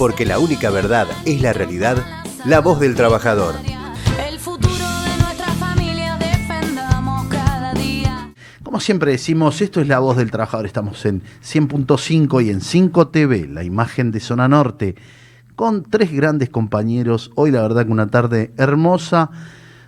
[0.00, 1.98] porque la única verdad es la realidad,
[2.46, 3.54] la voz del trabajador.
[4.26, 8.32] El futuro de nuestra familia defendamos cada día.
[8.62, 10.64] Como siempre decimos, esto es la voz del trabajador.
[10.64, 14.94] Estamos en 100.5 y en 5 TV, la imagen de Zona Norte,
[15.54, 17.30] con tres grandes compañeros.
[17.34, 19.30] Hoy la verdad que una tarde hermosa,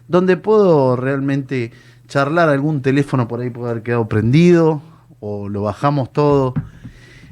[0.08, 1.72] donde puedo realmente
[2.06, 4.82] charlar algún teléfono por ahí puede haber quedado prendido
[5.20, 6.52] o lo bajamos todo.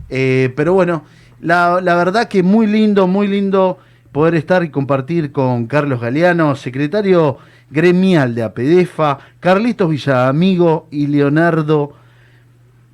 [0.09, 1.05] Eh, pero bueno,
[1.41, 3.79] la, verdad que muy lindo, muy lindo
[4.12, 7.39] poder estar y compartir con Carlos Galeano, secretario
[7.71, 11.95] gremial de APDEFA, Carlitos Villaamigo y Leonardo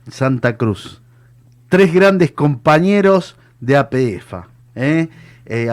[0.09, 1.03] Santa Cruz.
[1.69, 4.49] Tres grandes compañeros de APDEFA.
[4.75, 5.09] ¿eh?
[5.47, 5.69] Eh,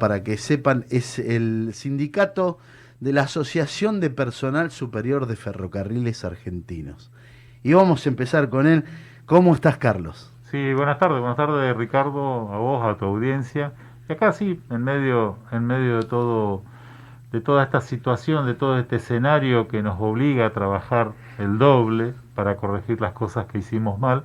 [0.00, 2.58] para que sepan, es el sindicato
[3.00, 7.10] de la Asociación de Personal Superior de Ferrocarriles Argentinos.
[7.62, 8.84] Y vamos a empezar con él.
[9.26, 10.32] ¿Cómo estás, Carlos?
[10.50, 13.72] Sí, buenas tardes, buenas tardes Ricardo, a vos, a tu audiencia.
[14.08, 16.62] Y acá sí, en medio, en medio de todo,
[17.32, 22.14] de toda esta situación, de todo este escenario que nos obliga a trabajar el doble
[22.34, 24.24] para corregir las cosas que hicimos mal,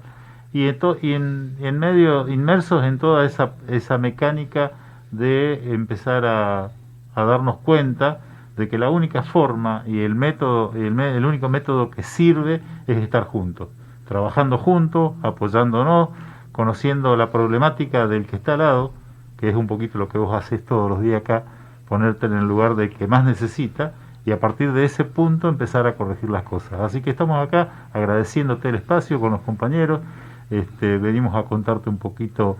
[0.54, 4.74] y en, to- y en, en medio, inmersos en toda esa, esa mecánica
[5.12, 6.72] de empezar a,
[7.16, 8.22] a darnos cuenta
[8.58, 12.98] de que la única forma y el método, el, el único método que sirve es
[12.98, 13.70] estar juntos,
[14.06, 16.10] trabajando juntos, apoyándonos,
[16.52, 18.92] conociendo la problemática del que está al lado,
[19.38, 21.44] que es un poquito lo que vos haces todos los días acá,
[21.88, 23.94] ponerte en el lugar del que más necesita
[24.26, 26.80] y a partir de ese punto empezar a corregir las cosas.
[26.80, 30.02] Así que estamos acá agradeciéndote el espacio con los compañeros,
[30.50, 32.58] este, venimos a contarte un poquito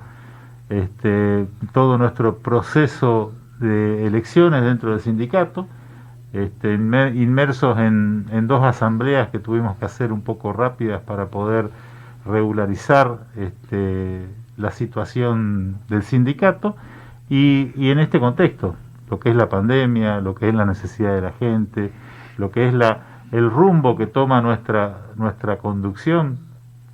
[0.70, 5.68] este, todo nuestro proceso de elecciones dentro del sindicato,
[6.34, 11.28] este, inmer- inmersos en, en dos asambleas que tuvimos que hacer un poco rápidas para
[11.28, 11.70] poder
[12.26, 16.76] regularizar este, la situación del sindicato
[17.30, 18.76] y, y en este contexto,
[19.10, 21.92] lo que es la pandemia, lo que es la necesidad de la gente,
[22.38, 23.00] lo que es la,
[23.32, 26.40] el rumbo que toma nuestra, nuestra conducción,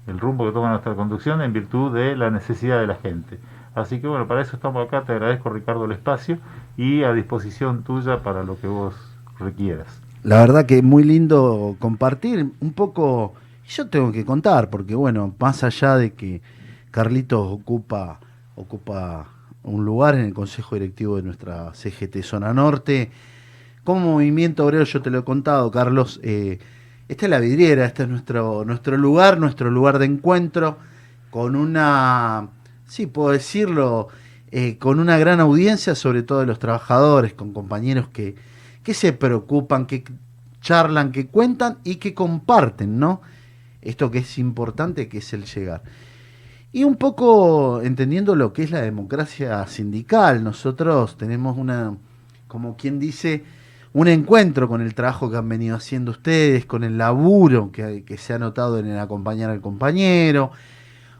[0.07, 3.39] el rumbo que toma nuestra conducción en virtud de la necesidad de la gente.
[3.75, 6.39] Así que bueno, para eso estamos acá, te agradezco Ricardo el espacio
[6.75, 9.08] y a disposición tuya para lo que vos
[9.39, 9.87] requieras.
[10.23, 13.33] La verdad que muy lindo compartir un poco.
[13.67, 16.41] Yo tengo que contar, porque bueno, más allá de que
[16.91, 18.19] Carlitos ocupa,
[18.55, 19.27] ocupa
[19.63, 23.11] un lugar en el Consejo Directivo de nuestra CGT Zona Norte,
[23.83, 26.59] como movimiento obrero, yo te lo he contado, Carlos, eh,
[27.07, 30.77] esta es la vidriera, este es nuestro, nuestro lugar, nuestro lugar de encuentro,
[31.29, 32.49] con una,
[32.85, 34.07] sí, puedo decirlo,
[34.51, 38.35] eh, con una gran audiencia, sobre todo de los trabajadores, con compañeros que,
[38.89, 40.03] que se preocupan, que
[40.61, 43.21] charlan, que cuentan y que comparten, ¿no?
[43.83, 45.83] Esto que es importante, que es el llegar.
[46.71, 51.97] Y un poco entendiendo lo que es la democracia sindical, nosotros tenemos una,
[52.47, 53.43] como quien dice,
[53.93, 58.33] un encuentro con el trabajo que han venido haciendo ustedes, con el laburo que, se
[58.33, 60.49] ha notado en el acompañar al compañero,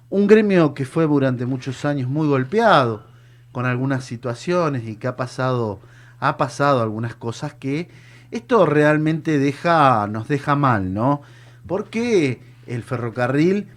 [0.10, 3.04] un gremio que fue durante muchos años muy golpeado
[3.52, 5.80] con algunas situaciones y que ha pasado,
[6.20, 7.90] ha pasado algunas cosas que
[8.32, 11.22] esto realmente deja, nos deja mal, ¿no?
[11.68, 13.68] Porque el ferrocarril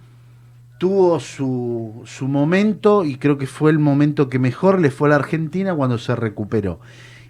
[0.77, 5.11] tuvo su, su momento y creo que fue el momento que mejor le fue a
[5.11, 6.79] la Argentina cuando se recuperó.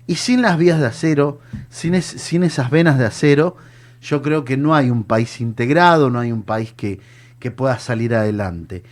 [0.07, 3.55] Y sin las vías de acero, sin, es- sin esas venas de acero,
[4.01, 6.99] yo creo que no hay un país integrado, no hay un país que,
[7.39, 8.83] que pueda salir adelante.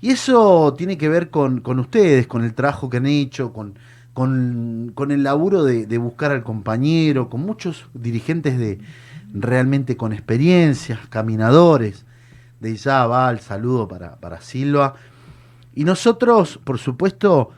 [0.00, 3.78] Y eso tiene que ver con, con ustedes, con el trabajo que han hecho, con,
[4.14, 8.78] con, con el laburo de, buscar al compañero, con muchos dirigentes de
[9.32, 12.04] realmente con experiencias, caminadores.
[12.60, 14.94] De ya va el saludo para, para Silva.
[15.74, 17.50] Y nosotros, por supuesto,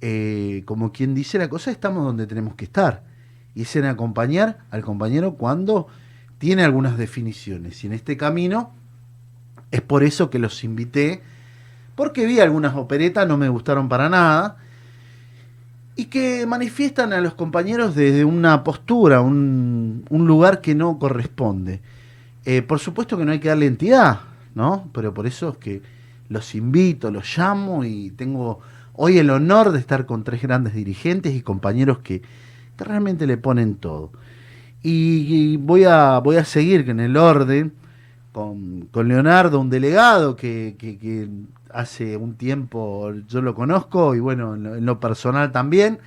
[0.00, 3.02] eh, como quien dice la cosa, estamos donde tenemos que estar.
[3.54, 5.88] Y es en acompañar al compañero cuando
[6.38, 7.82] tiene algunas definiciones.
[7.84, 8.72] Y en este camino
[9.70, 11.22] es por eso que los invité,
[11.94, 14.56] porque vi algunas operetas, no me gustaron para nada,
[15.98, 21.80] y que manifiestan a los compañeros desde una postura, un, un lugar que no corresponde.
[22.44, 24.20] Eh, por supuesto que no hay que darle entidad,
[24.54, 24.88] ¿no?
[24.94, 25.82] Pero por eso es que
[26.28, 28.60] los invito, los llamo y tengo
[28.92, 32.22] hoy el honor de estar con tres grandes dirigentes y compañeros que,
[32.78, 34.12] realmente le ponen todo.
[34.84, 37.72] Y, voy, a, voy a seguir en el orden
[38.30, 41.28] con, con Leonardo, un delegado que- que
[41.72, 45.98] hace un tiempo yo lo conozco y bueno, en lo, personal también.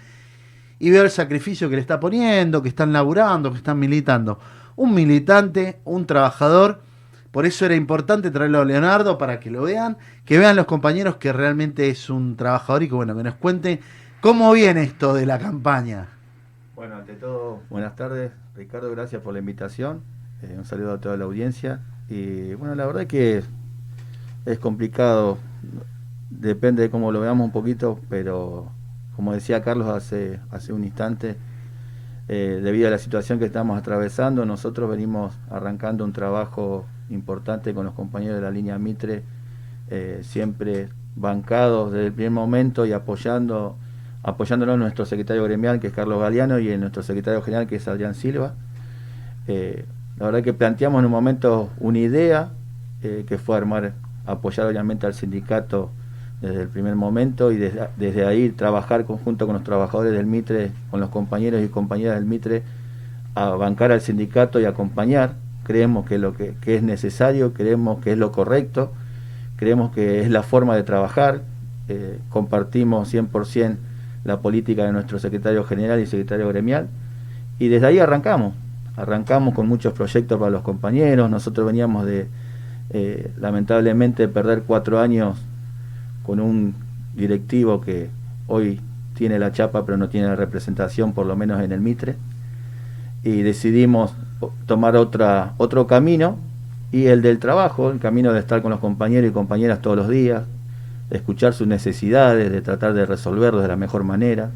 [0.79, 4.39] Y veo el sacrificio que le está poniendo, que están laburando, que están militando.
[4.75, 6.81] Un militante, un trabajador,
[7.31, 11.15] Por eso era importante traerlo a Leonardo para que lo vean, que vean los compañeros
[11.15, 13.79] que realmente es un trabajador y que bueno, que nos cuente
[14.19, 16.07] cómo viene esto de la campaña.
[16.75, 20.01] Bueno, ante todo, buenas tardes, Ricardo, gracias por la invitación.
[20.41, 21.79] Eh, un saludo a toda la audiencia.
[22.09, 23.43] Y bueno, la verdad que
[24.45, 25.37] es complicado,
[26.29, 28.69] depende de cómo lo veamos un poquito, pero
[29.15, 31.35] como decía Carlos hace, hace un instante,
[32.27, 37.85] eh, debido a la situación que estamos atravesando, nosotros venimos arrancando un trabajo importante con
[37.85, 39.23] los compañeros de la línea Mitre,
[39.89, 43.75] eh, siempre bancados desde el primer momento y apoyando
[44.23, 47.87] apoyándonos nuestro secretario gremial que es Carlos Galeano y en nuestro secretario general que es
[47.87, 48.53] Adrián Silva.
[49.47, 49.85] Eh,
[50.17, 52.51] la verdad que planteamos en un momento una idea
[53.01, 53.93] que fue armar,
[54.31, 55.91] apoyar obviamente al sindicato
[56.41, 60.99] desde el primer momento y desde, ahí trabajar conjunto con los trabajadores del Mitre, con
[60.99, 62.63] los compañeros y compañeras del Mitre,
[63.35, 65.35] a bancar al sindicato y acompañar.
[65.63, 68.91] Creemos que lo que, que es necesario, creemos que es lo correcto,
[69.55, 71.43] creemos que es la forma de trabajar,
[71.87, 73.77] eh, compartimos 100%
[74.23, 76.87] la política de nuestro secretario general y secretario gremial,
[77.59, 78.55] y desde ahí arrancamos,
[78.97, 82.27] arrancamos con muchos proyectos para los compañeros, nosotros veníamos de,
[82.93, 85.37] eh, lamentablemente, perder cuatro años
[86.23, 86.75] con un
[87.15, 88.09] directivo que
[88.47, 88.81] hoy
[89.13, 92.15] tiene la chapa pero no tiene la representación, por lo menos en el Mitre,
[93.23, 94.13] y decidimos
[94.65, 96.37] tomar otra, otro camino,
[96.91, 100.09] y el del trabajo, el camino de estar con los compañeros y compañeras todos los
[100.09, 100.43] días,
[101.09, 104.49] de escuchar sus necesidades, de tratar de resolverlos de la mejor manera.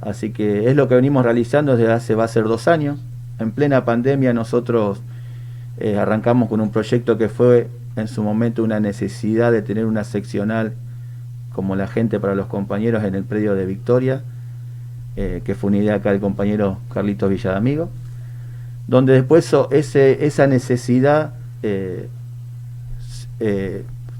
[0.00, 2.98] Así que es lo que venimos realizando desde hace, va a ser dos años.
[3.38, 5.00] En plena pandemia nosotros
[5.78, 10.04] eh, arrancamos con un proyecto que fue en su momento una necesidad de tener una
[10.04, 10.74] seccional
[11.52, 14.22] como la gente para los compañeros en el predio de Victoria,
[15.16, 17.90] eh, que fue una idea acá del compañero Carlitos Villadamigo,
[18.86, 22.08] donde después esa necesidad eh,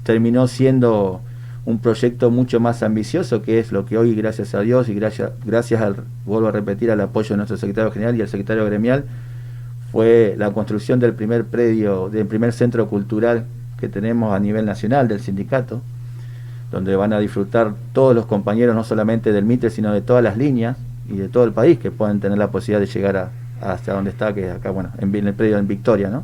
[0.03, 1.21] terminó siendo
[1.65, 5.31] un proyecto mucho más ambicioso, que es lo que hoy, gracias a Dios y gracias,
[5.45, 5.95] gracias al,
[6.25, 9.05] vuelvo a repetir, al apoyo de nuestro secretario general y al secretario gremial,
[9.93, 13.45] fue la construcción del primer predio, del primer centro cultural
[13.79, 15.81] que tenemos a nivel nacional del sindicato,
[16.71, 20.35] donde van a disfrutar todos los compañeros, no solamente del MITRE, sino de todas las
[20.35, 23.29] líneas y de todo el país, que puedan tener la posibilidad de llegar a,
[23.61, 26.23] hasta donde está, que es acá, bueno, en, en el predio en Victoria, ¿no?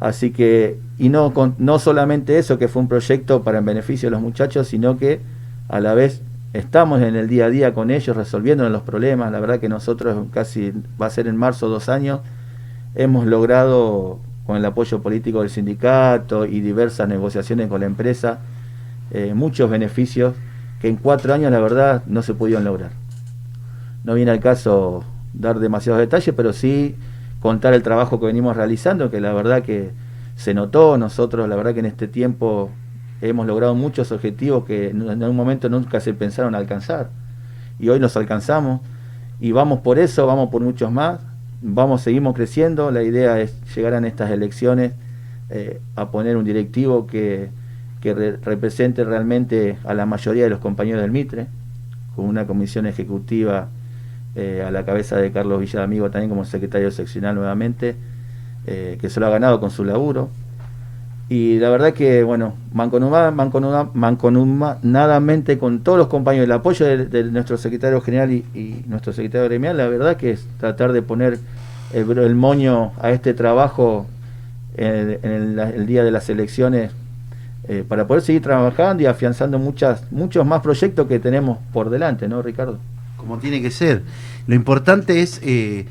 [0.00, 4.08] Así que, y no, con, no solamente eso, que fue un proyecto para el beneficio
[4.08, 5.20] de los muchachos, sino que
[5.68, 6.22] a la vez
[6.54, 9.30] estamos en el día a día con ellos, resolviendo los problemas.
[9.30, 12.20] La verdad que nosotros casi, va a ser en marzo dos años,
[12.94, 18.40] hemos logrado, con el apoyo político del sindicato y diversas negociaciones con la empresa,
[19.10, 20.34] eh, muchos beneficios
[20.80, 22.90] que en cuatro años la verdad no se pudieron lograr.
[24.02, 25.04] No viene al caso
[25.34, 26.96] dar demasiados detalles, pero sí
[27.40, 29.92] contar el trabajo que venimos realizando, que la verdad que
[30.36, 32.70] se notó, nosotros la verdad que en este tiempo
[33.20, 37.10] hemos logrado muchos objetivos que en un momento nunca se pensaron alcanzar.
[37.78, 38.80] Y hoy los alcanzamos
[39.40, 41.20] y vamos por eso, vamos por muchos más,
[41.60, 44.92] vamos, seguimos creciendo, la idea es llegar a estas elecciones
[45.50, 47.50] eh, a poner un directivo que,
[48.00, 51.46] que re represente realmente a la mayoría de los compañeros del Mitre,
[52.16, 53.68] con una comisión ejecutiva
[54.36, 57.96] eh, a la cabeza de Carlos Villadamigo también como secretario seccional nuevamente,
[58.66, 60.30] eh, que se lo ha ganado con su laburo.
[61.30, 68.02] Y la verdad que, bueno, mancomunadamente con todos los compañeros, el apoyo de, nuestro secretario
[68.02, 71.38] general y, nuestro secretario gremial, la verdad que es tratar de poner
[71.92, 74.08] el, moño a este trabajo
[74.76, 76.90] en, en el, el, día de las elecciones
[77.68, 82.26] eh, para poder seguir trabajando y afianzando muchas, muchos más proyectos que tenemos por delante,
[82.26, 82.80] ¿no, Ricardo?
[83.20, 84.02] como tiene que ser.
[84.46, 85.86] Lo importante es, eh,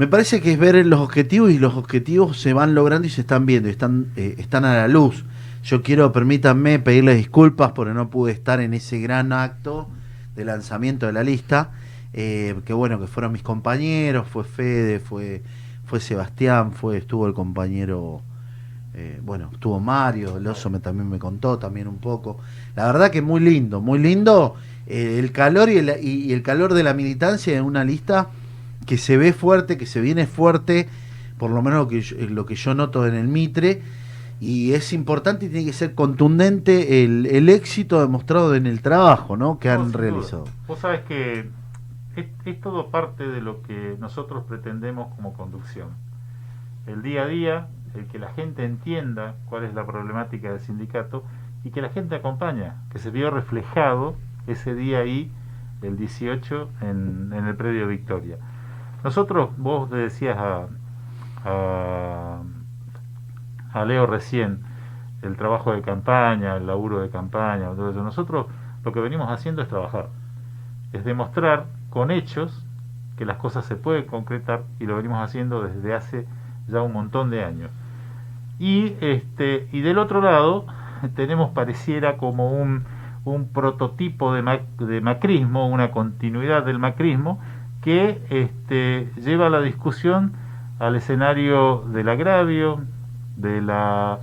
[0.00, 3.20] me parece que es ver los objetivos y los objetivos se van logrando y se
[3.20, 5.26] están viendo, están, eh, están a la luz.
[5.62, 9.90] Yo quiero, permítanme, pedirles disculpas porque no pude estar en ese gran acto
[10.34, 11.72] de lanzamiento de la lista.
[12.14, 15.42] Eh, que bueno, que fueron mis compañeros, fue Fede, fue,
[15.84, 18.22] fue Sebastián, fue, estuvo el compañero,
[18.94, 22.38] eh, bueno, estuvo Mario, el oso me, también me contó también un poco.
[22.74, 26.84] La verdad que muy lindo, muy lindo el calor y el, y el, calor de
[26.84, 28.30] la militancia en una lista
[28.86, 30.88] que se ve fuerte, que se viene fuerte,
[31.38, 33.82] por lo menos lo que yo, lo que yo noto en el Mitre,
[34.40, 39.36] y es importante y tiene que ser contundente el, el éxito demostrado en el trabajo
[39.36, 39.58] ¿no?
[39.58, 40.44] que han realizado.
[40.66, 41.50] Vos sabés que
[42.16, 45.90] es, es, todo parte de lo que nosotros pretendemos como conducción.
[46.86, 51.22] El día a día, el que la gente entienda cuál es la problemática del sindicato
[51.62, 55.30] y que la gente acompaña, que se vio reflejado ese día ahí,
[55.82, 58.38] el 18, en, en el predio Victoria.
[59.02, 60.66] Nosotros, vos le decías a,
[63.72, 64.62] a, Leo recién,
[65.22, 68.02] el trabajo de campaña, el laburo de campaña, todo eso.
[68.02, 68.46] Nosotros
[68.84, 70.08] lo que venimos haciendo es trabajar,
[70.92, 72.66] es demostrar con hechos
[73.16, 76.26] que las cosas se pueden concretar y lo venimos haciendo desde hace
[76.68, 77.70] ya un montón de años.
[78.58, 80.66] Y, este, y del otro lado
[81.14, 82.84] tenemos pareciera como un,
[83.24, 87.40] un prototipo de, de macrismo, una continuidad del macrismo,
[87.82, 90.32] que este, lleva la discusión
[90.78, 92.80] al escenario del agravio,
[93.36, 94.18] de la,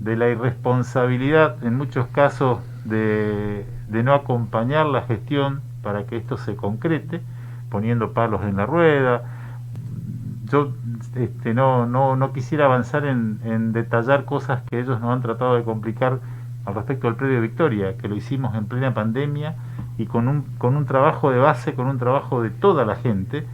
[0.00, 6.36] de la irresponsabilidad, en muchos casos, de, de no acompañar la gestión para que esto
[6.36, 7.20] se concrete,
[7.70, 9.22] poniendo palos en la rueda.
[10.44, 10.72] Yo
[11.14, 15.54] este, no, no, no quisiera avanzar en, en detallar cosas que ellos nos han tratado
[15.56, 16.20] de complicar
[16.64, 19.56] al respecto del predio Victoria, que lo hicimos en plena pandemia
[19.98, 23.46] y con un, con un trabajo de base, con un trabajo de toda la gente,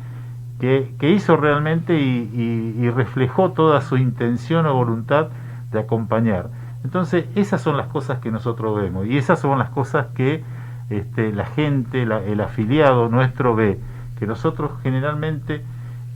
[0.61, 5.29] que, que hizo realmente y, y- reflejó toda su intención o voluntad
[5.71, 6.49] de acompañar.
[6.85, 10.43] Entonces, esas son las cosas que nosotros vemos y esas son las cosas que
[10.91, 13.79] este, la gente, la- el afiliado nuestro ve,
[14.19, 15.63] que nosotros generalmente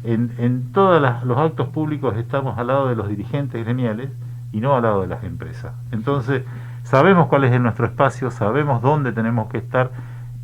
[0.05, 4.11] en, en todos los actos públicos estamos al lado de los dirigentes gremiales
[4.51, 5.73] y no al lado de las empresas.
[5.93, 6.43] Entonces,
[6.83, 9.91] sabemos cuál es nuestro espacio, sabemos dónde tenemos que estar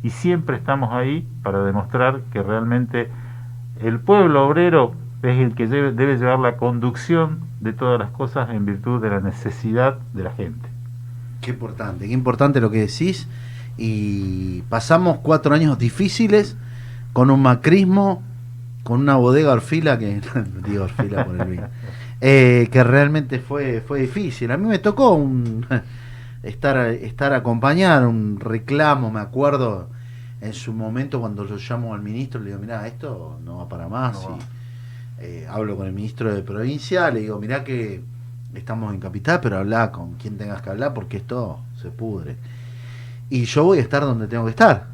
[0.01, 3.09] y siempre estamos ahí para demostrar que realmente
[3.81, 8.65] el pueblo obrero es el que debe, llevar la conducción de todas las cosas en
[8.65, 10.69] virtud de la necesidad de la gente.
[11.41, 13.27] Qué importante, qué importante lo que decís.
[13.77, 16.57] Y pasamos cuatro años difíciles
[17.11, 18.21] con un macrismo,
[18.83, 20.21] con una bodega orfila que,
[20.67, 21.67] digo orfila por el vino,
[22.21, 24.51] eh, que realmente fue, fue difícil.
[24.51, 25.65] A mí me tocó un,
[26.43, 29.89] estar, estar a acompañar un reclamo, me acuerdo
[30.41, 33.87] en su momento cuando yo llamo al ministro, le digo, mira, esto no va para
[33.87, 34.13] más.
[34.13, 34.37] No va.
[34.37, 34.59] y,
[35.21, 38.01] eh, hablo con el ministro de provincia, le digo, mirá que
[38.53, 42.37] estamos en capital, pero habla con quien tengas que hablar porque esto se pudre.
[43.29, 44.87] Y yo voy a estar donde tengo que estar.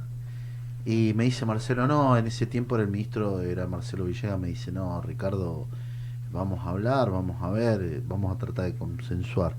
[0.86, 4.50] Y me dice Marcelo, no, en ese tiempo era el ministro, era Marcelo Villegas, me
[4.50, 5.68] dice, no, Ricardo,
[6.32, 9.56] vamos a hablar, vamos a ver, vamos a tratar de consensuar.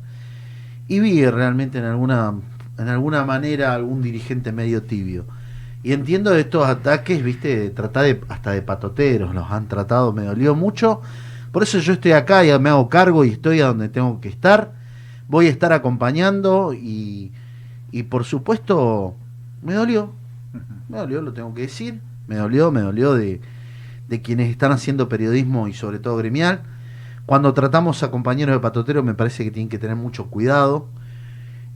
[0.88, 2.34] Y vi realmente en alguna,
[2.78, 5.26] en alguna manera algún dirigente medio tibio.
[5.82, 10.24] Y entiendo de estos ataques, viste, tratar de, hasta de patoteros, los han tratado, me
[10.24, 11.00] dolió mucho.
[11.52, 14.28] Por eso yo estoy acá y me hago cargo y estoy a donde tengo que
[14.28, 14.72] estar.
[15.28, 17.32] Voy a estar acompañando y,
[17.92, 19.14] y por supuesto
[19.62, 20.12] me dolió,
[20.88, 23.40] me dolió, lo tengo que decir, me dolió, me dolió de,
[24.08, 26.62] de quienes están haciendo periodismo y sobre todo gremial.
[27.26, 30.88] Cuando tratamos a compañeros de patotero me parece que tienen que tener mucho cuidado,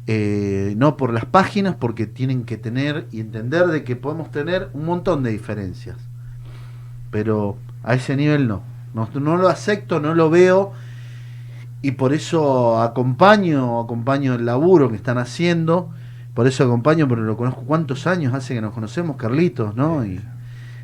[0.07, 4.71] eh, no por las páginas, porque tienen que tener y entender de que podemos tener
[4.73, 5.97] un montón de diferencias,
[7.11, 8.63] pero a ese nivel no,
[8.95, 10.73] no, no lo acepto, no lo veo
[11.83, 15.91] y por eso acompaño, acompaño el laburo que están haciendo,
[16.35, 20.05] por eso acompaño, pero lo conozco cuántos años hace que nos conocemos, Carlitos, ¿no?
[20.05, 20.21] Y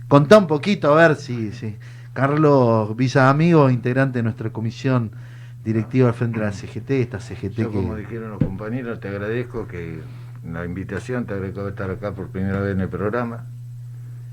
[0.08, 1.76] contá un poquito, a ver si, si
[2.16, 5.10] Carlos Visa Amigo, integrante de nuestra comisión
[5.62, 9.08] directiva al frente de la CGT, esta CGT Yo, como que dijeron los compañeros, te
[9.08, 10.00] agradezco que
[10.50, 13.44] la invitación, te agradezco estar acá por primera vez en el programa.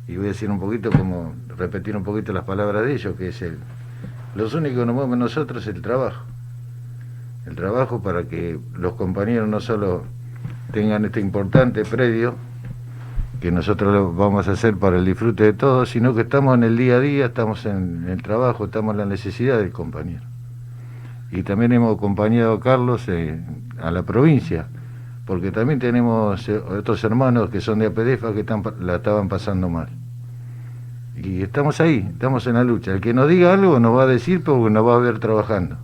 [0.08, 3.28] Y voy a decir un poquito, como repetir un poquito las palabras de ellos, que
[3.28, 3.58] es el.
[4.34, 6.24] Los únicos que nos mueven nosotros es el trabajo.
[7.46, 10.06] El trabajo para que los compañeros no solo
[10.72, 12.36] tengan este importante predio,
[13.44, 16.64] que nosotros lo vamos a hacer para el disfrute de todos, sino que estamos en
[16.64, 20.24] el día a día, estamos en el trabajo, estamos en la necesidad del compañero
[21.30, 23.38] y también hemos acompañado a Carlos eh,
[23.82, 24.68] a la provincia,
[25.26, 28.46] porque también tenemos eh, otros hermanos que son de APDEFA que
[28.80, 29.90] la estaban pasando mal.
[31.22, 32.94] Y estamos ahí, estamos en la lucha.
[32.94, 35.76] El que nos diga algo nos va a decir porque nos va a ver trabajando.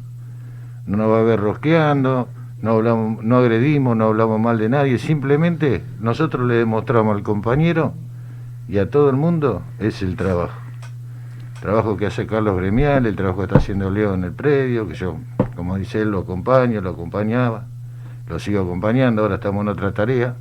[0.85, 2.29] No nos va a ver rosqueando,
[2.61, 7.93] no, hablamos, no agredimos, no hablamos mal de nadie, simplemente nosotros le demostramos al compañero
[8.67, 10.59] y a todo el mundo es el trabajo.
[11.61, 14.95] Trabajo que hace Carlos Gremial, el trabajo que está haciendo Leo en el predio, que
[14.95, 15.17] yo,
[15.55, 17.65] como dice él, lo acompaño, lo acompañaba,
[18.27, 20.35] lo sigo acompañando, ahora estamos en otra tarea,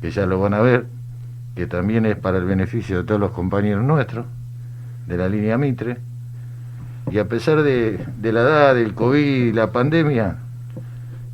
[0.00, 0.86] que ya lo van a ver,
[1.54, 4.26] que también es para el beneficio de todos los compañeros nuestros,
[5.06, 5.98] de la línea Mitre,
[7.10, 10.38] y a pesar de, de la edad, del COVID la pandemia,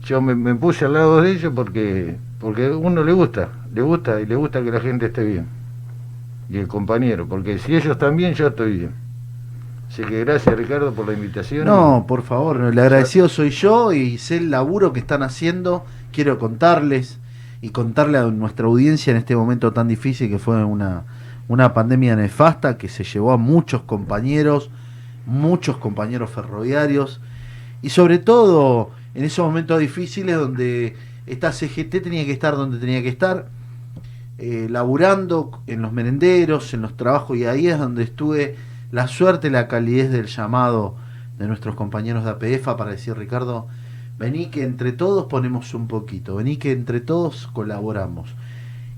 [0.03, 4.21] yo me, puse al lado de ellos porque, porque a uno le gusta, le gusta
[4.21, 5.61] y le gusta que la gente esté bien
[6.51, 8.93] y el compañero, porque si ellos están bien, yo estoy bien.
[9.89, 11.67] Así que gracias Ricardo por la invitación.
[11.67, 15.85] No, por favor, el agradecido soy yo y sé el laburo que están haciendo.
[16.13, 17.19] Quiero contarles
[17.61, 21.05] y contarle a nuestra audiencia en este momento tan difícil que fue una,
[21.49, 24.71] una pandemia nefasta que se llevó a muchos compañeros,
[25.27, 27.21] muchos compañeros ferroviarios
[27.83, 33.03] y sobre todo en esos momentos difíciles donde esta CGT tenía que estar donde tenía
[33.03, 33.49] que estar,
[34.39, 38.57] eh, laburando en los merenderos, en los trabajos, y ahí es donde estuve
[38.91, 40.97] la suerte, la calidez del llamado
[41.39, 43.69] de nuestros compañeros de APF para decir, Ricardo,
[44.19, 48.35] vení que entre todos ponemos un poquito, vení que entre todos colaboramos.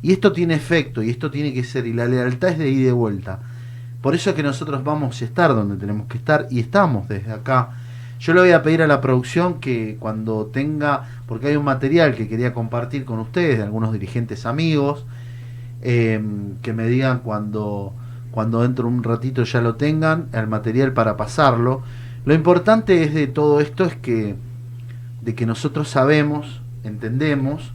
[0.00, 2.80] Y esto tiene efecto, y esto tiene que ser, y la lealtad es de ida
[2.80, 3.40] y de vuelta.
[4.00, 7.32] Por eso es que nosotros vamos a estar donde tenemos que estar, y estamos desde
[7.32, 7.78] acá.
[8.22, 12.14] Yo le voy a pedir a la producción que cuando tenga, porque hay un material
[12.14, 15.04] que quería compartir con ustedes, de algunos dirigentes amigos,
[15.82, 16.22] eh,
[16.62, 17.92] que me digan cuando,
[18.30, 21.82] cuando dentro de un ratito ya lo tengan, el material para pasarlo.
[22.24, 24.36] Lo importante es de todo esto es que,
[25.20, 27.72] de que nosotros sabemos, entendemos,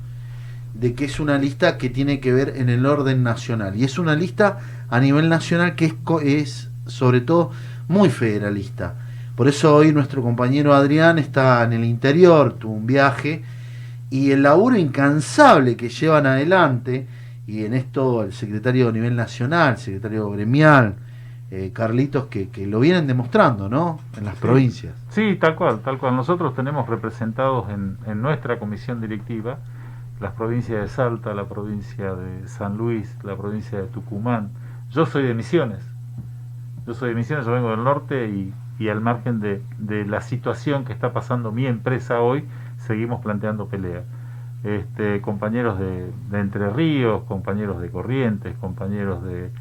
[0.74, 3.76] de que es una lista que tiene que ver en el orden nacional.
[3.76, 7.52] Y es una lista a nivel nacional que es, es sobre todo
[7.90, 8.96] muy federalista.
[9.38, 13.44] Por eso hoy nuestro compañero Adrián está en el interior, tuvo un viaje,
[14.10, 17.08] y el laburo incansable que llevan adelante,
[17.46, 20.96] y en esto el secretario a nivel nacional, secretario gremial,
[21.52, 24.00] eh, Carlitos, que, que lo vienen demostrando, ¿no?
[24.18, 24.42] En las Sí.
[24.42, 24.96] provincias.
[25.10, 26.16] Sí, tal cual, tal cual.
[26.16, 29.60] Nosotros tenemos representados en, en nuestra comisión directiva
[30.20, 34.50] las provincias de Salta, la provincia de San Luis, la provincia de Tucumán.
[34.90, 35.84] Yo soy de Misiones.
[36.88, 40.22] Yo soy de Misiones, yo vengo del norte y, y al margen de, de la
[40.22, 42.46] situación que está pasando mi empresa hoy,
[42.78, 44.04] seguimos planteando pelea.
[44.64, 49.52] Este, compañeros de, de Entre Ríos, compañeros de Corrientes, compañeros de,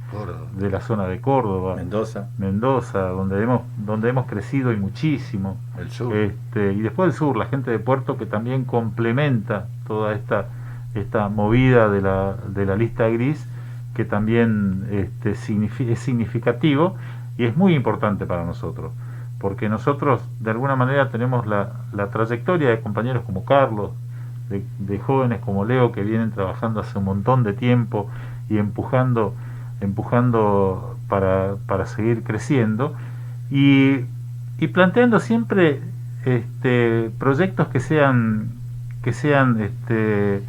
[0.59, 2.29] de la zona de Córdoba, Mendoza.
[2.39, 5.59] Mendoza, donde hemos, donde hemos crecido y muchísimo.
[5.79, 6.17] El sur.
[6.17, 10.47] Este, y después el sur, la gente de Puerto que también complementa toda esta,
[10.95, 13.47] esta movida de la, de la lista gris,
[13.95, 16.97] que también este, signifi- es significativo
[17.39, 18.93] y es muy importante para nosotros,
[19.47, 23.93] porque nosotros de alguna manera tenemos la, la trayectoria de compañeros como Carlos,
[24.49, 28.11] de, jóvenes como Leo que vienen trabajando hace un montón de tiempo
[28.51, 29.35] y empujando,
[29.81, 32.97] empujando para, para seguir creciendo
[33.49, 34.01] y,
[34.59, 35.81] y planteando siempre
[36.25, 38.49] este, proyectos que sean
[39.05, 40.43] que sean este,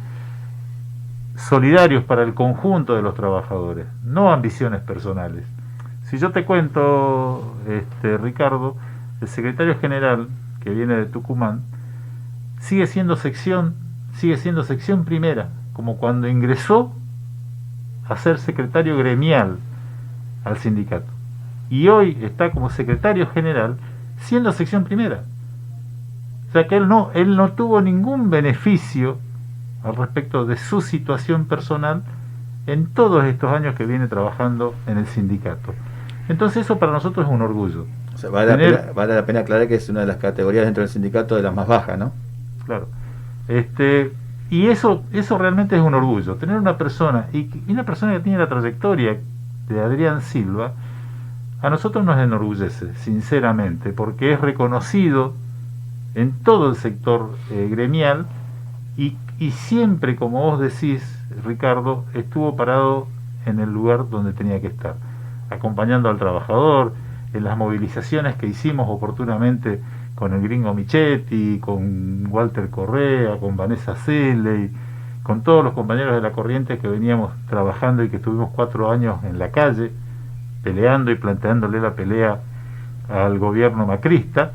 [1.36, 5.44] solidarios para el conjunto de los trabajadores, no ambiciones personales.
[6.08, 8.76] Si yo te cuento, este, Ricardo,
[9.20, 10.28] el secretario general
[10.60, 11.62] que viene de Tucumán
[12.60, 13.74] sigue siendo sección,
[14.12, 16.92] sigue siendo sección primera, como cuando ingresó
[18.08, 19.58] a ser secretario gremial
[20.44, 21.06] al sindicato.
[21.70, 23.76] Y hoy está como secretario general
[24.16, 25.22] siendo sección primera.
[26.48, 29.18] O sea que él no, él no tuvo ningún beneficio
[29.84, 32.02] al respecto de su situación personal
[32.66, 35.74] en todos estos años que viene trabajando en el sindicato.
[36.28, 37.86] Entonces eso para nosotros es un orgullo.
[38.18, 40.16] O sea, vale, Tener- la pena, vale la pena aclarar que es una de las
[40.16, 42.10] categorías dentro del sindicato de las más bajas, ¿no?
[42.66, 42.88] Claro.
[43.46, 44.12] Este,
[44.50, 46.34] y eso, eso realmente es un orgullo.
[46.34, 49.18] Tener una persona, y, y una persona que tiene la trayectoria
[49.68, 50.72] de Adrián Silva,
[51.62, 55.34] a nosotros nos enorgullece, sinceramente, porque es reconocido
[56.16, 58.26] en todo el sector eh, gremial
[58.96, 61.04] y, y siempre, como vos decís,
[61.44, 63.06] Ricardo, estuvo parado
[63.46, 64.96] en el lugar donde tenía que estar,
[65.50, 66.92] acompañando al trabajador,
[67.32, 69.80] en las movilizaciones que hicimos oportunamente
[70.14, 74.70] con el gringo Michetti, con Walter Correa, con Vanessa Selle,
[75.22, 79.22] con todos los compañeros de la corriente que veníamos trabajando y que estuvimos cuatro años
[79.24, 79.92] en la calle,
[80.62, 82.40] peleando y planteándole la pelea
[83.08, 84.52] al gobierno macrista.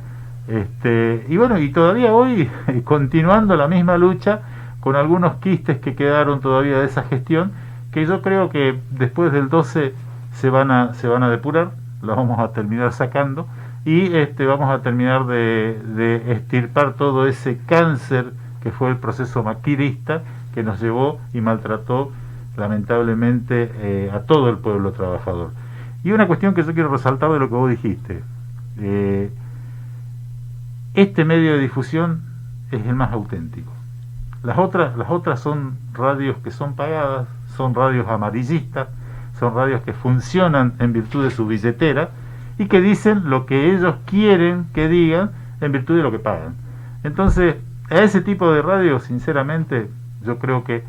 [0.47, 2.49] Este, y bueno, y todavía hoy
[2.83, 4.41] continuando la misma lucha
[4.79, 7.51] con algunos quistes que quedaron todavía de esa gestión,
[7.93, 9.93] que yo creo que después del 12
[10.33, 11.71] se van a, se van a depurar,
[12.03, 13.47] los vamos a terminar sacando
[13.85, 19.43] y este, vamos a terminar de, de extirpar todo ese cáncer que fue el proceso
[19.43, 20.21] maquirista
[20.53, 22.11] que nos llevó y maltrató
[22.55, 25.51] lamentablemente eh, a todo el pueblo trabajador.
[26.03, 28.23] Y una cuestión que yo quiero resaltar de lo que vos dijiste.
[28.77, 29.31] Eh,
[30.93, 32.21] este medio de difusión
[32.71, 33.71] es el más auténtico.
[34.43, 38.89] Las otras, las otras son radios que son pagadas, son radios amarillistas,
[39.39, 42.09] son radios que funcionan en virtud de su billetera
[42.57, 46.55] y que dicen lo que ellos quieren que digan en virtud de lo que pagan.
[47.03, 47.55] Entonces,
[47.89, 49.89] a ese tipo de radio, sinceramente,
[50.23, 50.83] yo creo que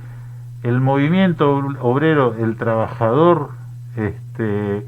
[0.62, 3.50] el movimiento obrero, el trabajador,
[3.96, 4.86] este,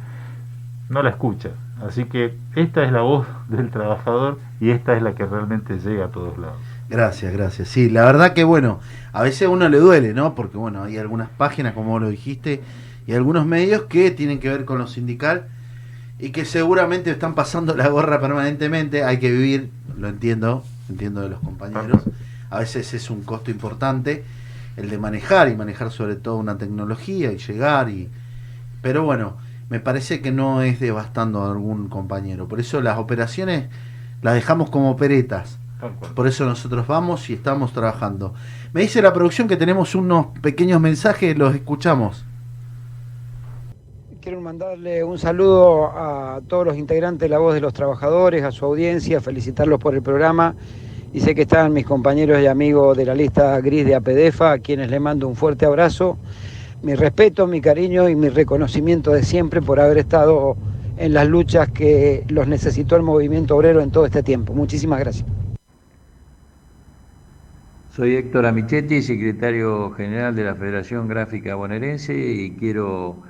[0.88, 1.50] no la escucha.
[1.86, 6.06] Así que esta es la voz del trabajador y esta es la que realmente llega
[6.06, 6.56] a todos lados.
[6.88, 7.68] Gracias, gracias.
[7.68, 8.80] Sí, la verdad que bueno,
[9.12, 10.34] a veces a uno le duele, ¿no?
[10.34, 12.62] Porque bueno, hay algunas páginas, como lo dijiste,
[13.06, 15.48] y algunos medios que tienen que ver con lo sindical
[16.18, 19.04] y que seguramente están pasando la gorra permanentemente.
[19.04, 22.02] Hay que vivir, lo entiendo, entiendo de los compañeros.
[22.50, 24.24] A veces es un costo importante
[24.76, 28.08] el de manejar y manejar sobre todo una tecnología y llegar y
[28.82, 29.36] pero bueno,
[29.68, 32.46] me parece que no es devastando a algún compañero.
[32.46, 33.68] Por eso las operaciones
[34.22, 36.12] las dejamos como cual.
[36.14, 38.32] Por eso nosotros vamos y estamos trabajando.
[38.72, 42.24] Me dice la producción que tenemos unos pequeños mensajes, los escuchamos.
[44.26, 48.50] Quiero mandarle un saludo a todos los integrantes de La Voz de los Trabajadores, a
[48.50, 50.56] su audiencia, felicitarlos por el programa.
[51.12, 54.58] Y sé que están mis compañeros y amigos de la lista gris de APDEFA, a
[54.58, 56.18] quienes le mando un fuerte abrazo.
[56.82, 60.56] Mi respeto, mi cariño y mi reconocimiento de siempre por haber estado
[60.96, 64.54] en las luchas que los necesitó el movimiento obrero en todo este tiempo.
[64.54, 65.28] Muchísimas gracias.
[67.90, 73.22] Soy Héctor Amichetti, secretario general de la Federación Gráfica Bonaerense y quiero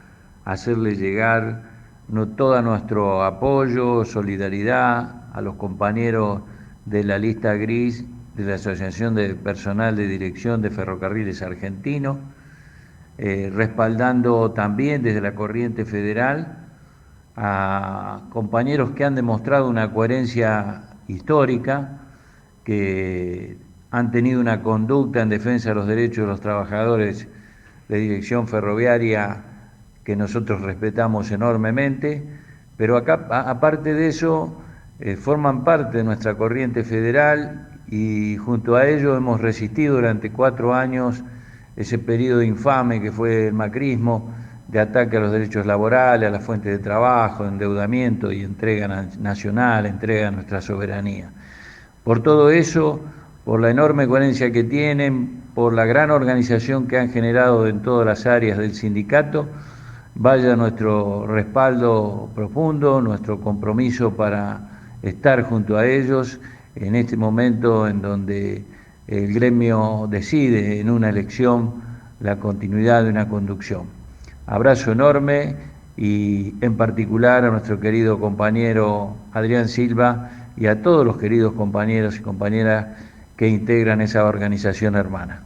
[0.46, 1.62] hacerle llegar
[2.08, 6.42] no, todo nuestro apoyo, solidaridad a los compañeros
[6.86, 8.06] de la lista gris
[8.36, 12.18] de la Asociación de Personal de Dirección de Ferrocarriles Argentinos,
[13.18, 16.68] eh, respaldando también desde la corriente federal
[17.34, 22.02] a compañeros que han demostrado una coherencia histórica,
[22.62, 23.58] que
[23.90, 27.26] han tenido una conducta en defensa de los derechos de los trabajadores
[27.88, 29.55] de dirección ferroviaria
[30.06, 32.22] que nosotros respetamos enormemente,
[32.76, 34.56] pero acá, aparte de eso,
[35.00, 40.74] eh, forman parte de nuestra corriente federal y junto a ello hemos resistido durante cuatro
[40.74, 41.24] años
[41.74, 44.32] ese periodo infame que fue el macrismo,
[44.68, 49.08] de ataque a los derechos laborales, a las fuentes de trabajo, endeudamiento y entrega na-
[49.18, 51.32] nacional, entrega a nuestra soberanía.
[52.04, 53.00] Por todo eso,
[53.44, 58.06] por la enorme coherencia que tienen, por la gran organización que han generado en todas
[58.06, 59.48] las áreas del sindicato,
[60.18, 64.60] vaya nuestro respaldo profundo, nuestro compromiso para
[65.02, 66.40] estar junto a ellos
[66.74, 68.64] en este momento en donde
[69.06, 71.74] el gremio decide en una elección
[72.20, 73.84] la continuidad de una conducción.
[74.46, 75.54] Abrazo enorme
[75.96, 82.16] y en particular a nuestro querido compañero Adrián Silva y a todos los queridos compañeros
[82.16, 82.86] y compañeras
[83.36, 85.45] que integran esa organización hermana.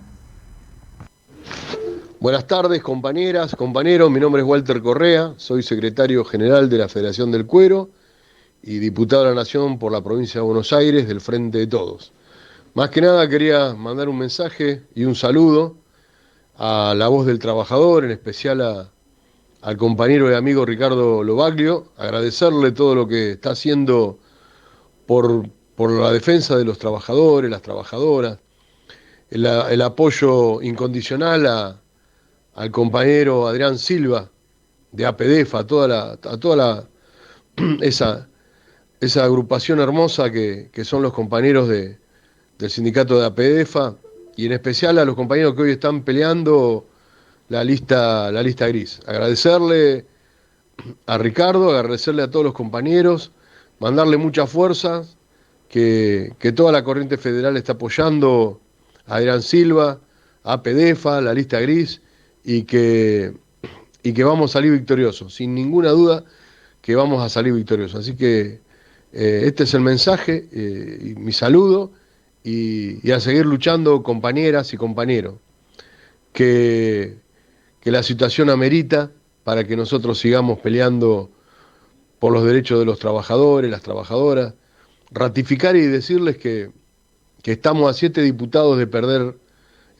[2.20, 4.10] Buenas tardes, compañeras, compañeros.
[4.10, 7.88] Mi nombre es Walter Correa, soy secretario general de la Federación del Cuero
[8.62, 12.12] y diputado de la Nación por la provincia de Buenos Aires del Frente de Todos.
[12.74, 15.76] Más que nada quería mandar un mensaje y un saludo
[16.58, 18.90] a la voz del trabajador, en especial
[19.62, 24.18] al compañero y amigo Ricardo Lobaglio, agradecerle todo lo que está haciendo
[25.06, 28.40] por, por la defensa de los trabajadores, las trabajadoras,
[29.30, 31.79] el, el apoyo incondicional a,
[32.60, 34.30] al compañero Adrián Silva
[34.92, 36.88] de APDEF, a toda la, a toda la
[37.80, 38.28] esa,
[39.00, 41.98] esa agrupación hermosa que, que son los compañeros de,
[42.58, 43.96] del sindicato de APDEFA
[44.36, 46.86] y en especial a los compañeros que hoy están peleando
[47.48, 49.00] la lista, la lista gris.
[49.06, 50.04] Agradecerle
[51.06, 53.32] a Ricardo, agradecerle a todos los compañeros,
[53.78, 55.04] mandarle mucha fuerza,
[55.70, 58.60] que, que toda la corriente federal está apoyando
[59.06, 59.98] a Adrián Silva,
[60.44, 62.02] a APDEFA, la lista gris,
[62.44, 63.34] y que,
[64.02, 66.24] y que vamos a salir victoriosos, sin ninguna duda
[66.80, 68.00] que vamos a salir victoriosos.
[68.00, 68.60] Así que
[69.12, 71.92] eh, este es el mensaje, eh, y mi saludo,
[72.42, 75.34] y, y a seguir luchando compañeras y compañeros,
[76.32, 77.18] que,
[77.80, 79.10] que la situación amerita
[79.44, 81.30] para que nosotros sigamos peleando
[82.18, 84.54] por los derechos de los trabajadores, las trabajadoras,
[85.10, 86.70] ratificar y decirles que,
[87.42, 89.36] que estamos a siete diputados de perder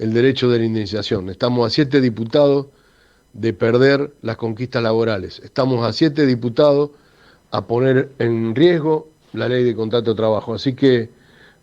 [0.00, 2.68] el derecho de la indemnización, estamos a siete diputados
[3.34, 6.90] de perder las conquistas laborales, estamos a siete diputados
[7.50, 10.54] a poner en riesgo la ley de contrato de trabajo.
[10.54, 11.10] Así que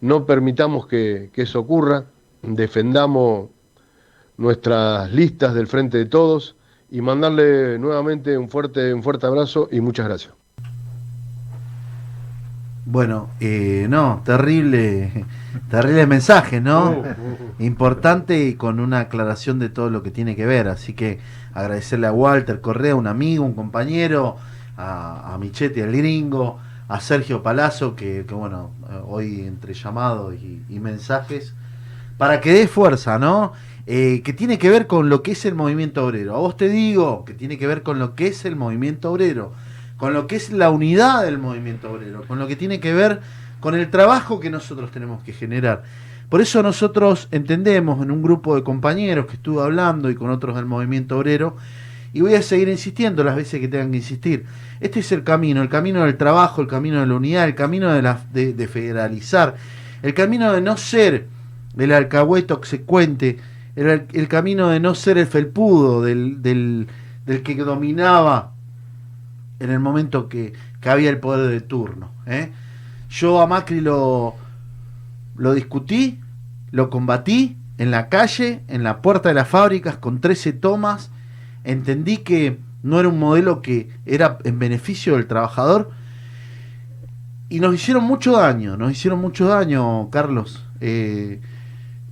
[0.01, 2.05] no permitamos que, eso ocurra,
[2.43, 3.49] defendamos
[4.37, 6.55] nuestras listas del frente de todos
[6.91, 10.33] y mandarle nuevamente un fuerte, un fuerte abrazo y muchas gracias.
[12.85, 15.25] Bueno, eh, no, terrible,
[15.69, 17.03] terrible mensaje, ¿no?
[17.59, 20.67] Importante y con una aclaración de todo lo que tiene que ver.
[20.67, 21.19] Así que
[21.53, 24.37] agradecerle a Walter Correa, un amigo, un compañero,
[24.77, 30.35] a, a Michetti, el gringo, a Sergio Palazzo, que, que bueno, eh, hoy entre llamados
[30.35, 31.53] y, y mensajes,
[32.17, 33.53] para que dé fuerza, ¿no?
[33.85, 36.35] Eh, que tiene que ver con lo que es el movimiento obrero.
[36.35, 39.53] A vos te digo que tiene que ver con lo que es el movimiento obrero,
[39.97, 43.21] con lo que es la unidad del movimiento obrero, con lo que tiene que ver
[43.59, 45.83] con el trabajo que nosotros tenemos que generar.
[46.29, 50.55] Por eso nosotros entendemos en un grupo de compañeros que estuve hablando y con otros
[50.55, 51.55] del movimiento obrero,
[52.13, 54.45] y voy a seguir insistiendo las veces que tengan que insistir.
[54.79, 57.93] Este es el camino, el camino del trabajo, el camino de la unidad, el camino
[57.93, 59.55] de, la, de, de federalizar,
[60.01, 61.27] el camino de no ser
[61.77, 63.37] el alcahueto obsecuente,
[63.75, 66.87] el, el camino de no ser el felpudo del, del,
[67.25, 68.53] del que dominaba
[69.59, 72.11] en el momento que, que había el poder de turno.
[72.25, 72.49] ¿eh?
[73.09, 74.35] Yo a Macri lo,
[75.35, 76.19] lo discutí,
[76.71, 81.11] lo combatí en la calle, en la puerta de las fábricas, con 13 tomas.
[81.63, 85.91] Entendí que no era un modelo que era en beneficio del trabajador.
[87.49, 90.65] Y nos hicieron mucho daño, nos hicieron mucho daño, Carlos.
[90.81, 91.39] Eh,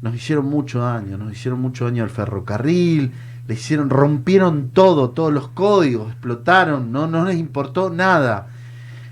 [0.01, 3.11] nos hicieron mucho daño, nos hicieron mucho daño al ferrocarril,
[3.47, 8.47] le hicieron, rompieron todo, todos los códigos, explotaron, no, no les importó nada.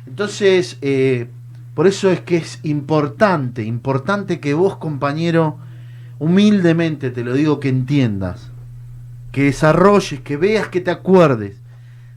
[0.05, 1.29] Entonces, eh,
[1.73, 5.57] por eso es que es importante, importante que vos, compañero,
[6.19, 8.51] humildemente te lo digo, que entiendas,
[9.31, 11.59] que desarrolles, que veas, que te acuerdes.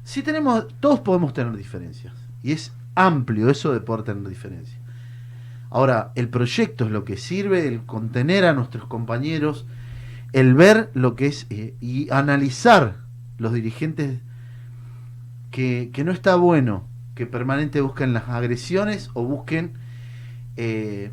[0.04, 4.78] Si tenemos, todos podemos tener diferencias, y es amplio eso de poder tener diferencias.
[5.70, 9.66] Ahora, el proyecto es lo que sirve, el contener a nuestros compañeros,
[10.32, 12.98] el ver lo que es eh, y analizar
[13.38, 14.20] los dirigentes
[15.50, 16.84] que, que no está bueno
[17.16, 19.72] que permanente busquen las agresiones o busquen
[20.58, 21.10] eh,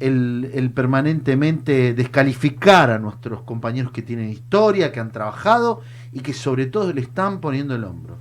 [0.00, 6.34] el, el, permanentemente descalificar a nuestros compañeros que tienen historia, que han trabajado y que
[6.34, 8.18] sobre todo le están poniendo el hombro.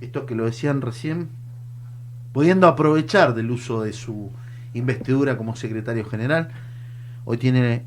[0.00, 1.28] Esto que lo decían recién,
[2.32, 4.30] pudiendo aprovechar del uso de su
[4.72, 6.48] investidura como secretario general,
[7.26, 7.84] hoy tiene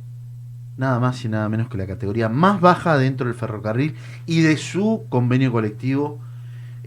[0.77, 3.95] nada más y nada menos que la categoría más baja dentro del ferrocarril
[4.27, 6.19] y de su convenio colectivo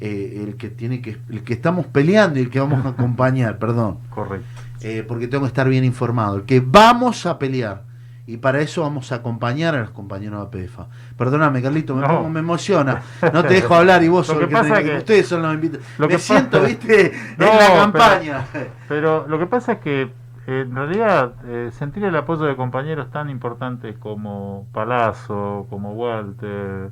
[0.01, 3.59] eh, el que tiene que el que estamos peleando y el que vamos a acompañar,
[3.59, 3.99] perdón.
[4.11, 4.47] Correcto.
[4.81, 6.37] Eh, porque tengo que estar bien informado.
[6.37, 7.87] El que vamos a pelear.
[8.27, 10.87] Y para eso vamos a acompañar a los compañeros de APFA.
[11.17, 12.09] Perdóname, Carlito, me, No.
[12.09, 13.01] pongo- me emociona.
[13.33, 15.87] No te dejo hablar y vos sos el que tenés que- Ustedes son los invitados.
[15.97, 18.45] lo Me que siento, viste, No, en la campaña.
[18.87, 20.03] Pero lo que pasa es que
[20.47, 26.91] eh, en realidad eh, sentir el apoyo de compañeros tan importantes como Palazzo, como Walter,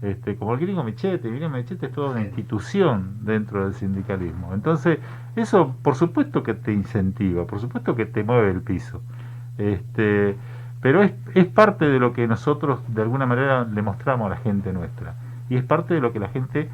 [0.00, 4.54] este, como el gringo Michete, el gringo Michete es toda una institución dentro del sindicalismo.
[4.54, 4.98] Entonces,
[5.34, 9.02] eso por supuesto que te incentiva, por supuesto que te mueve el piso.
[9.58, 10.36] Este,
[10.80, 14.36] pero es, es parte de lo que nosotros de alguna manera le mostramos a la
[14.36, 15.14] gente nuestra.
[15.50, 16.68] Y es parte de lo que la gente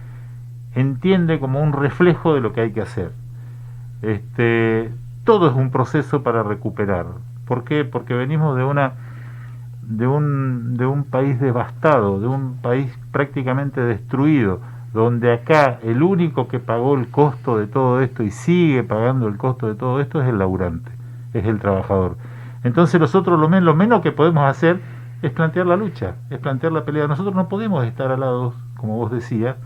[0.74, 3.12] entiende como un reflejo de lo que hay que hacer.
[4.02, 4.92] Este,
[5.24, 7.06] todo es un proceso para recuperar.
[7.46, 7.84] ¿Por qué?
[7.84, 8.94] Porque venimos de una
[9.86, 14.60] de un de un país devastado, de un país prácticamente destruido,
[14.92, 19.36] donde acá el único que pagó el costo de todo esto y sigue pagando el
[19.36, 20.90] costo de todo esto es el laburante,
[21.32, 22.16] es el trabajador.
[22.62, 24.80] Entonces nosotros lo, men- lo menos que podemos hacer
[25.22, 27.06] es plantear la lucha, es plantear la pelea.
[27.08, 29.56] Nosotros no podemos estar al lado, como vos decías,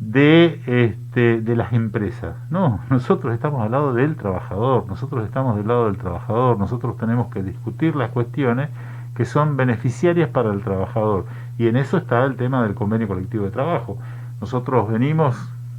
[0.00, 2.36] de, este, de las empresas.
[2.50, 7.28] No, nosotros estamos al lado del trabajador, nosotros estamos del lado del trabajador, nosotros tenemos
[7.32, 8.68] que discutir las cuestiones
[9.16, 11.24] que son beneficiarias para el trabajador.
[11.58, 13.98] Y en eso está el tema del convenio colectivo de trabajo.
[14.40, 15.36] Nosotros venimos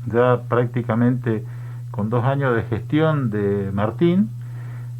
[0.07, 1.43] ya prácticamente
[1.91, 4.29] con dos años de gestión de Martín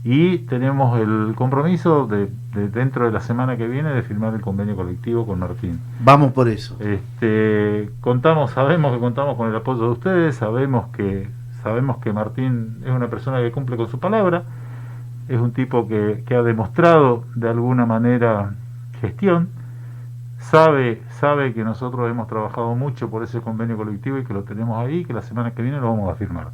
[0.04, 4.42] y tenemos el compromiso de, de dentro de la semana que viene de firmar el
[4.42, 5.80] convenio colectivo con Martín.
[6.00, 6.78] Vamos por eso.
[6.80, 11.30] Este, contamos, sabemos que contamos con el apoyo de ustedes, sabemos que
[11.64, 14.44] sabemos que Martín es una persona que cumple con su palabra,
[15.28, 18.54] es un tipo que, ha demostrado de alguna manera
[19.02, 19.50] gestión,
[20.38, 24.78] sabe, sabe que nosotros hemos trabajado mucho por ese convenio colectivo y que lo tenemos
[24.78, 26.52] ahí, que la semana que viene lo vamos a firmar.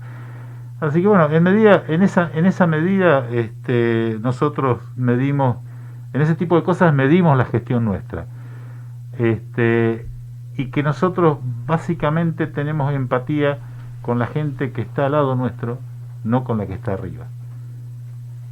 [0.82, 5.58] Así que bueno, en medida, en esa, en esa medida, este, nosotros medimos,
[6.12, 8.26] en ese tipo de cosas medimos la gestión nuestra.
[9.18, 10.08] Este,
[10.58, 13.60] y que nosotros básicamente tenemos empatía
[14.02, 15.78] con la gente que está al lado nuestro,
[16.24, 17.28] no con la que está arriba.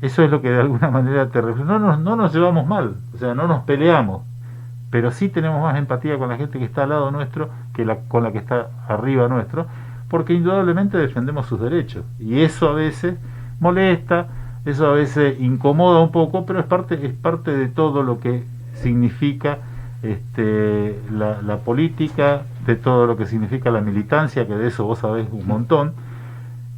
[0.01, 1.67] Eso es lo que de alguna manera te refleja.
[1.67, 4.23] No nos, no nos llevamos mal, o sea, no nos peleamos,
[4.89, 7.97] pero sí tenemos más empatía con la gente que está al lado nuestro que la,
[8.07, 9.67] con la que está arriba nuestro,
[10.09, 12.03] porque indudablemente defendemos sus derechos.
[12.19, 13.15] Y eso a veces
[13.59, 14.27] molesta,
[14.65, 18.43] eso a veces incomoda un poco, pero es parte, es parte de todo lo que
[18.73, 19.59] significa
[20.01, 24.99] este, la, la política, de todo lo que significa la militancia, que de eso vos
[24.99, 25.93] sabés un montón,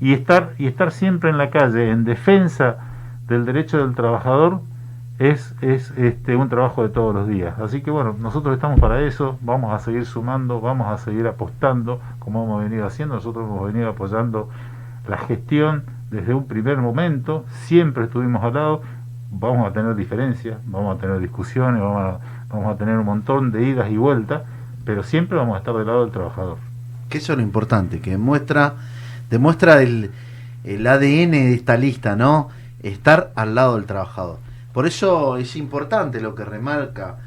[0.01, 2.92] y estar, y estar siempre en la calle en defensa
[3.33, 4.61] del derecho del trabajador
[5.19, 7.57] es, es este, un trabajo de todos los días.
[7.59, 11.99] Así que bueno, nosotros estamos para eso, vamos a seguir sumando, vamos a seguir apostando,
[12.19, 14.49] como hemos venido haciendo, nosotros hemos venido apoyando
[15.07, 18.81] la gestión desde un primer momento, siempre estuvimos al lado,
[19.31, 22.19] vamos a tener diferencias, vamos a tener discusiones, vamos a,
[22.49, 24.43] vamos a tener un montón de idas y vueltas,
[24.85, 26.57] pero siempre vamos a estar del lado del trabajador.
[27.09, 28.73] Que eso es lo importante, que demuestra,
[29.29, 30.11] demuestra el,
[30.63, 32.49] el ADN de esta lista, ¿no?
[32.83, 34.37] Estar al lado del trabajador.
[34.73, 37.17] Por eso es importante lo que remarca.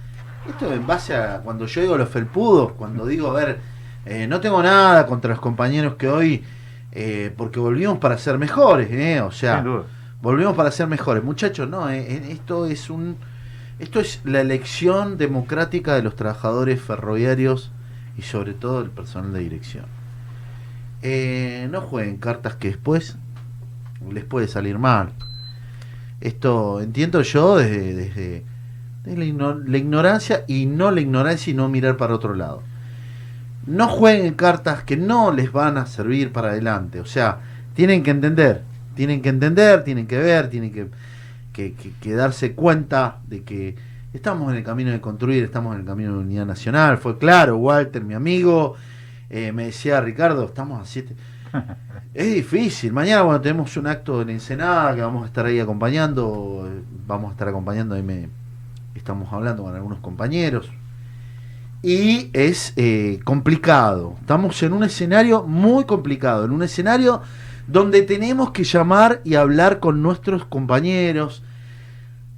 [0.49, 3.59] Esto en base a cuando yo digo los felpudos, cuando digo, a ver,
[4.05, 6.45] eh, no tengo nada contra los compañeros que hoy,
[6.93, 9.21] eh, porque volvimos para ser mejores, ¿eh?
[9.21, 9.65] O sea,
[10.23, 11.25] volvemos para ser mejores.
[11.25, 13.17] Muchachos, no, eh, esto es un
[13.79, 17.71] esto es la elección democrática de los trabajadores ferroviarios
[18.17, 19.85] y sobre todo el personal de dirección.
[21.03, 23.19] Eh, no jueguen cartas que después
[24.11, 25.13] les puede salir mal.
[26.21, 28.45] Esto entiendo yo desde, desde,
[29.05, 32.63] la, igno- la ignorancia y no la ignorancia y no mirar para otro lado.
[33.67, 37.01] No jueguen cartas que no les van a servir para adelante.
[37.01, 37.41] O sea,
[37.75, 38.63] tienen que entender,
[38.95, 40.87] tienen que entender, tienen que ver, tienen que,
[41.53, 43.75] que, que- que darse cuenta de que
[44.15, 46.97] estamos en el camino de construir, estamos en el camino de unidad nacional.
[46.99, 48.77] Fue claro, Walter, mi amigo,
[49.29, 51.15] eh, me decía Ricardo, estamos a siete.
[52.15, 52.95] Es difícil.
[52.95, 56.67] Mañana, tenemos un acto en Ensenada que vamos a estar ahí acompañando.
[57.07, 58.31] Vamos a estar acompañando, ahí me
[58.95, 60.71] estamos hablando con algunos compañeros.
[61.83, 64.17] Y es eh, complicado.
[64.21, 66.47] Estamos en un escenario muy complicado.
[66.47, 67.21] En un escenario
[67.67, 71.43] donde tenemos que llamar y hablar con nuestros compañeros.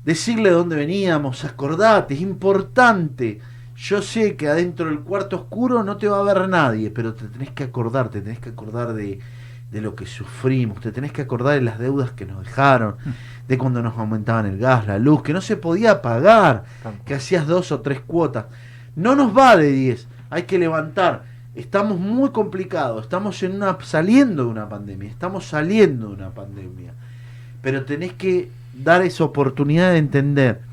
[0.04, 1.44] Decirle dónde veníamos.
[1.44, 3.40] Acordate, es importante.
[3.78, 7.28] Yo sé que adentro del cuarto oscuro no te va a ver nadie, pero te
[7.28, 9.20] tenés que acordar, te tenés que acordar de,
[9.70, 12.96] de lo que sufrimos, te tenés que acordar de las deudas que nos dejaron,
[13.46, 16.64] de cuando nos aumentaban el gas, la luz, que no se podía pagar,
[17.04, 18.46] que hacías dos o tres cuotas.
[18.96, 21.22] No nos va de 10, hay que levantar.
[21.54, 26.94] Estamos muy complicados, estamos en una, saliendo de una pandemia, estamos saliendo de una pandemia.
[27.62, 30.67] Pero tenés que dar esa oportunidad de entender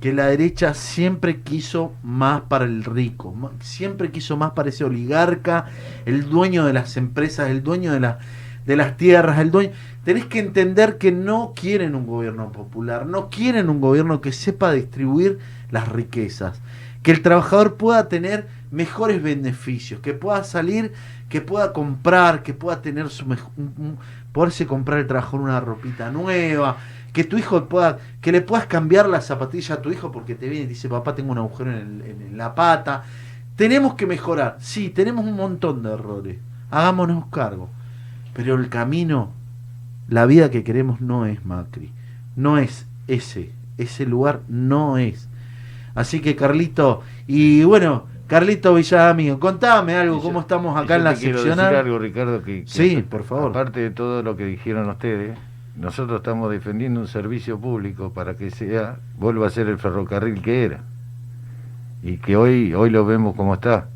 [0.00, 5.66] que la derecha siempre quiso más para el rico, siempre quiso más para ese oligarca,
[6.04, 8.18] el dueño de las empresas, el dueño de, la-
[8.66, 9.70] de las tierras, el dueño...
[10.04, 14.70] Tenés que entender que no quieren un gobierno popular, no quieren un gobierno que sepa
[14.72, 15.38] distribuir
[15.70, 16.60] las riquezas,
[17.02, 20.92] que el trabajador pueda tener mejores beneficios, que pueda salir,
[21.28, 23.98] que pueda comprar, que pueda tener su mej- un- un-
[24.32, 26.76] poderse comprar el trabajador una ropita nueva,
[27.16, 30.50] que tu hijo pueda, que le puedas cambiar la zapatilla a tu hijo porque te
[30.50, 33.04] viene y dice, papá, tengo un agujero en, el- en- en la pata.
[33.56, 36.36] Tenemos que mejorar, sí, tenemos un montón de errores,
[36.70, 37.70] hagámonos cargo,
[38.34, 39.30] pero el camino,
[40.10, 41.90] la vida que queremos no es Macri,
[42.36, 45.26] no es ese, ese lugar no es.
[45.94, 51.14] Así que Carlito, y bueno, Carlito Villamío, contame algo, cómo estamos acá Yo en la
[51.14, 51.70] te quiero seccional.
[51.72, 53.48] decir algo, Ricardo, que, que Sí, por favor.
[53.52, 55.38] Aparte de todo lo que dijeron ustedes,
[55.76, 60.64] nosotros estamos defendiendo un servicio público para que sea, vuelva a ser el ferrocarril que
[60.64, 60.80] era.
[62.02, 63.88] Y que hoy, hoy lo vemos como está.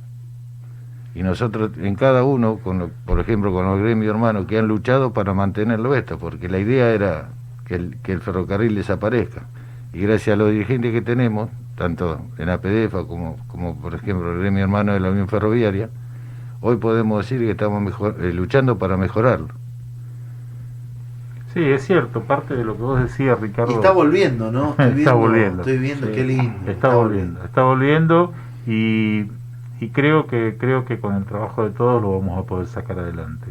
[1.15, 2.61] Y nosotros, en cada uno,
[3.05, 6.91] por ejemplo, con los gremios hermanos que han luchado para mantenerlo esto, porque la idea
[6.91, 7.31] era
[7.65, 9.47] que el, que el ferrocarril desaparezca.
[9.93, 14.41] Y gracias a los dirigentes que tenemos, tanto en APDEFA como, como por ejemplo, el
[14.41, 15.89] gremio hermano de la Unión Ferroviaria,
[16.61, 19.60] hoy podemos decir que estamos eh, luchando para mejorarlo.
[21.53, 23.73] Sí, es cierto, parte de lo que vos decías, Ricardo.
[23.73, 24.71] Y está volviendo, ¿no?
[24.79, 25.63] Estoy está viendo- volviendo.
[25.63, 26.71] estoy viendo, Sí, qué lindo.
[26.71, 28.33] Está, volviendo, está volviendo
[28.67, 29.25] y,
[29.81, 32.99] y creo que creo que con el trabajo de todos lo vamos a poder sacar
[33.01, 33.47] adelante.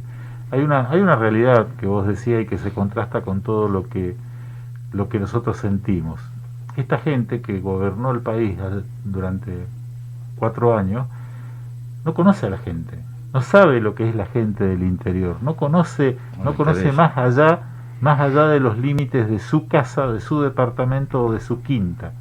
[0.52, 3.88] Hay una hay una realidad que vos decías y que se contrasta con todo lo
[3.90, 4.16] que
[4.94, 6.20] lo que nosotros sentimos.
[6.78, 8.58] Esta gente que gobernó el país
[9.04, 9.52] durante
[10.38, 11.06] cuatro años
[12.06, 12.98] no conoce a la gente,
[13.34, 17.60] no sabe lo que es la gente del interior, no conoce, No conoce más allá,
[18.02, 22.14] más allá de los límites de su casa, de su departamento o de su quinta.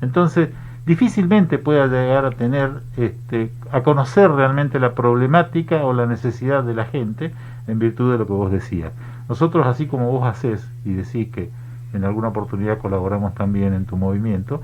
[0.00, 0.50] Entonces,
[0.86, 6.74] difícilmente pueda llegar a tener, este, a conocer realmente la problemática o la necesidad de
[6.74, 7.32] la gente
[7.66, 8.92] en virtud de lo que vos decías.
[9.28, 11.50] Nosotros, así como vos hacés y decís que
[11.94, 14.60] en alguna oportunidad colaboramos también en tu movimiento,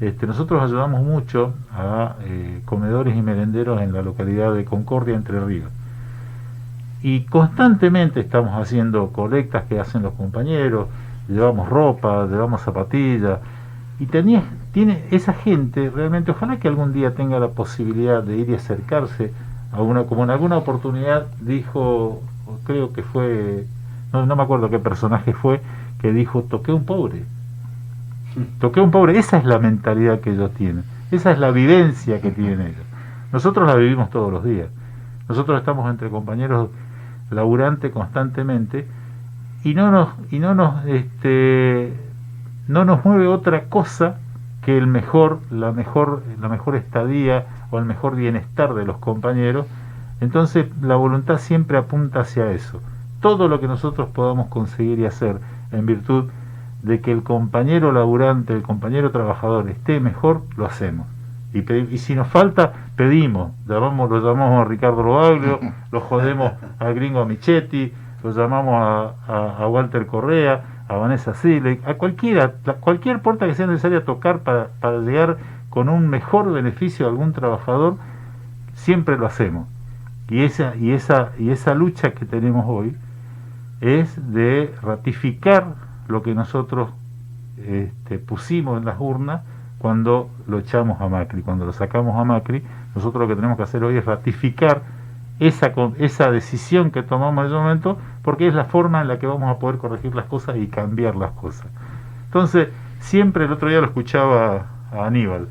[0.00, 5.38] este, nosotros ayudamos mucho a eh, comedores y merenderos en la localidad de Concordia, Entre
[5.38, 5.70] Ríos.
[7.02, 10.88] Y constantemente estamos haciendo colectas que hacen los compañeros,
[11.28, 13.38] llevamos ropa, llevamos zapatillas,
[13.98, 14.42] y tenía,
[14.72, 19.32] tiene esa gente realmente, ojalá que algún día tenga la posibilidad de ir y acercarse
[19.72, 22.22] a una, como en alguna oportunidad dijo,
[22.64, 23.66] creo que fue,
[24.12, 25.60] no, no me acuerdo qué personaje fue,
[26.00, 27.24] que dijo, toqué un pobre.
[28.58, 32.30] Toqué un pobre, esa es la mentalidad que ellos tienen, esa es la vivencia que
[32.30, 32.86] tienen ellos.
[33.32, 34.68] Nosotros la vivimos todos los días.
[35.28, 36.70] Nosotros estamos entre compañeros
[37.30, 38.86] laburantes constantemente
[39.64, 41.92] y no nos y no nos este
[42.68, 44.16] no nos mueve otra cosa
[44.62, 49.66] que el mejor la mejor la mejor estadía o al mejor bienestar de los compañeros,
[50.20, 52.80] entonces la voluntad siempre apunta hacia eso.
[53.20, 55.38] Todo lo que nosotros podamos conseguir y hacer
[55.72, 56.26] en virtud
[56.82, 61.06] de que el compañero laburante, el compañero trabajador esté mejor, lo hacemos.
[61.52, 63.52] Y, si nos falta, pedimos.
[63.66, 65.58] Llamamos, lo llamamos a Ricardo Lobaglio,
[65.92, 67.92] lo jodemos al gringo Michetti,
[68.22, 73.54] lo llamamos a, a- a Walter Correa, a Vanessa Sile, a cualquiera, cualquier puerta que
[73.54, 75.38] sea necesaria tocar para, para llegar
[75.70, 77.96] con un mejor beneficio a algún trabajador,
[78.74, 79.66] siempre lo hacemos.
[80.28, 82.94] Y esa, y esa, y esa lucha que tenemos hoy
[83.80, 85.74] es de ratificar
[86.08, 86.90] lo que nosotros
[87.56, 89.42] este, pusimos en las urnas
[89.80, 92.62] cuando lo echamos a Macri, cuando lo sacamos a Macri,
[92.94, 94.82] nosotros lo que tenemos que hacer hoy es ratificar
[95.38, 99.26] esa, esa decisión que tomamos en ese momento, porque es la forma en la que
[99.26, 101.66] vamos a poder corregir las cosas y cambiar las cosas.
[102.26, 102.68] Entonces,
[102.98, 105.48] siempre el otro día lo escuchaba a Aníbal,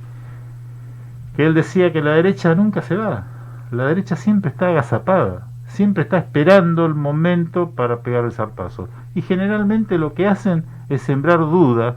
[1.35, 3.23] que él decía que la derecha nunca se va,
[3.71, 8.89] la derecha siempre está agazapada, siempre está esperando el momento para pegar el zarpazo.
[9.15, 11.95] Y generalmente lo que hacen es sembrar dudas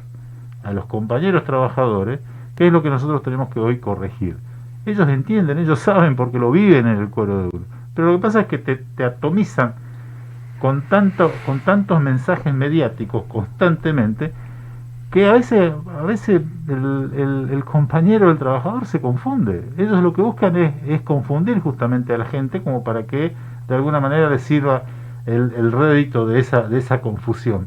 [0.62, 2.20] a los compañeros trabajadores,
[2.56, 4.36] que es lo que nosotros tenemos que hoy corregir.
[4.84, 7.64] Ellos entienden, ellos saben porque lo viven en el cuero de uno.
[7.94, 9.74] Pero lo que pasa es que te, atomizan
[10.60, 14.32] con, tanto, con tantos mensajes mediáticos constantemente
[15.10, 19.62] que a veces, a veces el, compañero, el trabajador se confunde.
[19.76, 23.34] Ellos lo que buscan es, es confundir justamente a la gente como para que
[23.68, 24.84] de alguna manera les sirva
[25.26, 27.66] el, el rédito de esa, de esa confusión.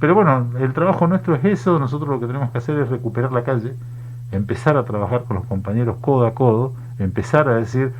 [0.00, 3.32] Pero bueno, el trabajo nuestro es eso, nosotros lo que tenemos que hacer es recuperar
[3.32, 3.74] la calle,
[4.32, 7.92] empezar a trabajar con los compañeros codo a codo, empezar a decir,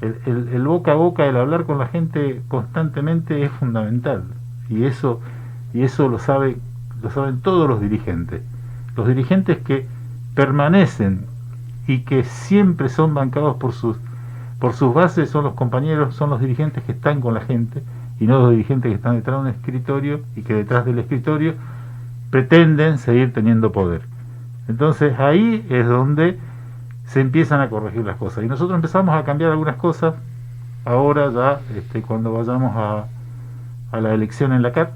[0.00, 0.16] el,
[0.52, 4.24] el- boca a boca, el hablar con la gente constantemente es fundamental.
[4.68, 5.20] Y eso,
[5.74, 6.56] y eso lo sabe,
[7.02, 8.42] lo saben todos los dirigentes.
[8.96, 9.86] Los dirigentes que
[10.34, 11.26] permanecen
[11.86, 13.96] y que siempre son bancados por sus
[14.58, 17.82] por sus bases son los compañeros, son los dirigentes que están con la gente
[18.22, 21.54] y no los dirigentes que están detrás de un escritorio y que detrás del escritorio
[22.30, 24.02] pretenden seguir teniendo poder.
[24.68, 26.38] Entonces ahí es donde
[27.06, 28.44] se empiezan a corregir las cosas.
[28.44, 30.14] Y nosotros empezamos a cambiar algunas cosas
[30.84, 33.06] ahora ya este, cuando vayamos a,
[33.90, 34.90] a la elección en la CAT.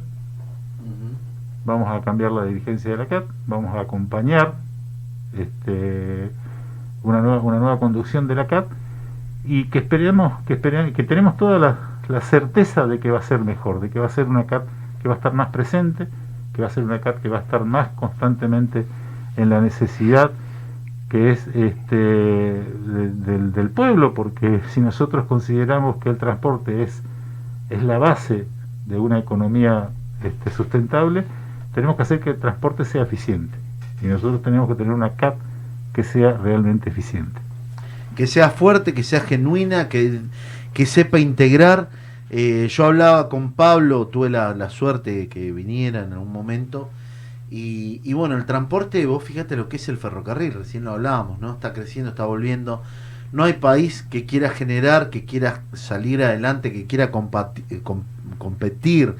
[1.64, 4.53] Vamos a cambiar la dirigencia de la CAT, vamos a acompañar
[5.37, 6.31] este,
[7.03, 8.66] una, nueva, una nueva conducción de la CAT
[9.45, 11.77] y que esperemos que esperemos, que tenemos toda la,
[12.09, 14.62] la certeza de que va a ser mejor, de que va a ser una CAT
[15.02, 16.07] que va a estar más presente,
[16.54, 18.84] que va a ser una CAT que va a estar más constantemente
[19.36, 20.30] en la necesidad
[21.09, 27.00] que es este de- del, del pueblo, porque si nosotros consideramos que el transporte es,
[27.70, 28.46] es la base
[28.86, 29.90] de una economía
[30.24, 31.24] este, sustentable,
[31.74, 33.57] tenemos que hacer que el transporte sea eficiente.
[34.02, 35.36] Y nosotros tenemos que tener una CAT
[35.92, 37.40] que sea realmente eficiente.
[38.16, 40.20] que sea fuerte, que sea genuina, que,
[40.77, 41.89] que sepa integrar.
[42.29, 46.91] Eh, yo hablaba con Pablo, tuve la, la suerte que viniera en algún momento.
[47.51, 51.41] Y, y bueno, el transporte, vos fíjate lo que es el ferrocarril, recién lo hablábamos,
[51.41, 51.53] ¿no?
[51.53, 52.83] Está creciendo, está volviendo.
[53.33, 58.03] No hay país que quiera generar, que quiera salir adelante, que quiera eh, com-
[58.37, 59.14] competir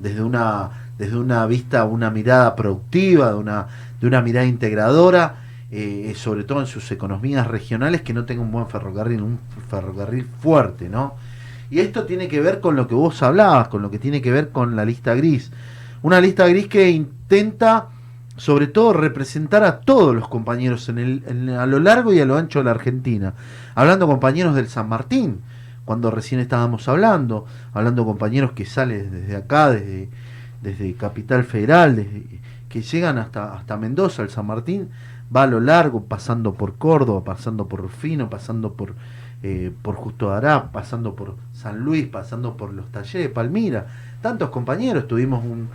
[0.00, 3.68] desde una, desde una vista, una mirada productiva, de una,
[4.02, 5.36] de una mirada integradora,
[5.70, 10.26] eh, sobre todo en sus economías regionales, que no tenga un buen ferrocarril, un ferrocarril
[10.40, 11.14] fuerte, ¿no?
[11.70, 14.32] Y esto tiene que ver con lo que vos hablabas, con lo que tiene que
[14.32, 15.52] ver con la lista gris.
[16.02, 17.86] Una lista gris que intenta,
[18.36, 22.36] sobre todo, representar a todos los compañeros en el, a lo largo y a lo
[22.36, 23.34] ancho de la Argentina.
[23.76, 25.42] Hablando compañeros del San Martín,
[25.84, 30.08] cuando recién estábamos hablando, hablando compañeros que salen desde acá, desde,
[30.62, 34.88] desde Capital Federal, desde- que llegan hasta, hasta Mendoza, el San Martín,
[35.34, 38.94] va a lo largo, pasando por Córdoba, pasando por Rufino, pasando por,
[39.42, 43.86] eh, por Justo Ará, pasando por San Luis, pasando por los talleres Palmira.
[44.20, 45.68] Tantos compañeros, tuvimos un,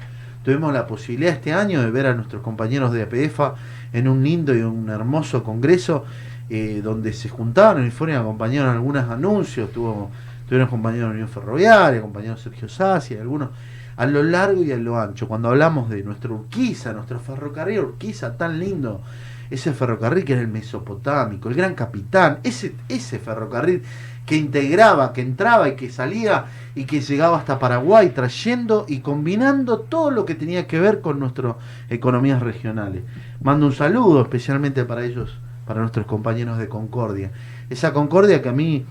[0.43, 3.55] tuvimos la posibilidad este año de ver a nuestros compañeros de APEFA
[3.93, 6.05] en un lindo y un hermoso congreso
[6.49, 10.11] eh, donde se juntaron y fueron acompañaron algunos anuncios, tuvo,
[10.47, 13.49] tuvieron compañeros de Unión Ferroviaria, compañeros Sergio Sassi, algunos
[13.97, 15.27] a lo largo y a lo ancho.
[15.27, 19.01] Cuando hablamos de nuestro Urquiza, nuestro ferrocarril Urquiza tan lindo,
[19.49, 23.83] ese ferrocarril que era el mesopotámico, el gran capitán, ese, ese ferrocarril
[24.25, 29.79] que integraba, que entraba y que salía y que llegaba hasta Paraguay trayendo y combinando
[29.79, 31.55] todo lo que tenía que ver con nuestras
[31.89, 33.03] economías regionales.
[33.41, 35.37] Mando un saludo especialmente para ellos,
[35.67, 37.31] para nuestros compañeros de Concordia.
[37.69, 38.83] Esa Concordia que a mí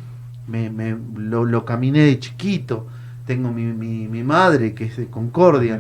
[0.47, 2.87] me, lo, caminé de chiquito,
[3.27, 5.79] tengo mi, mi, madre que es de Concordia.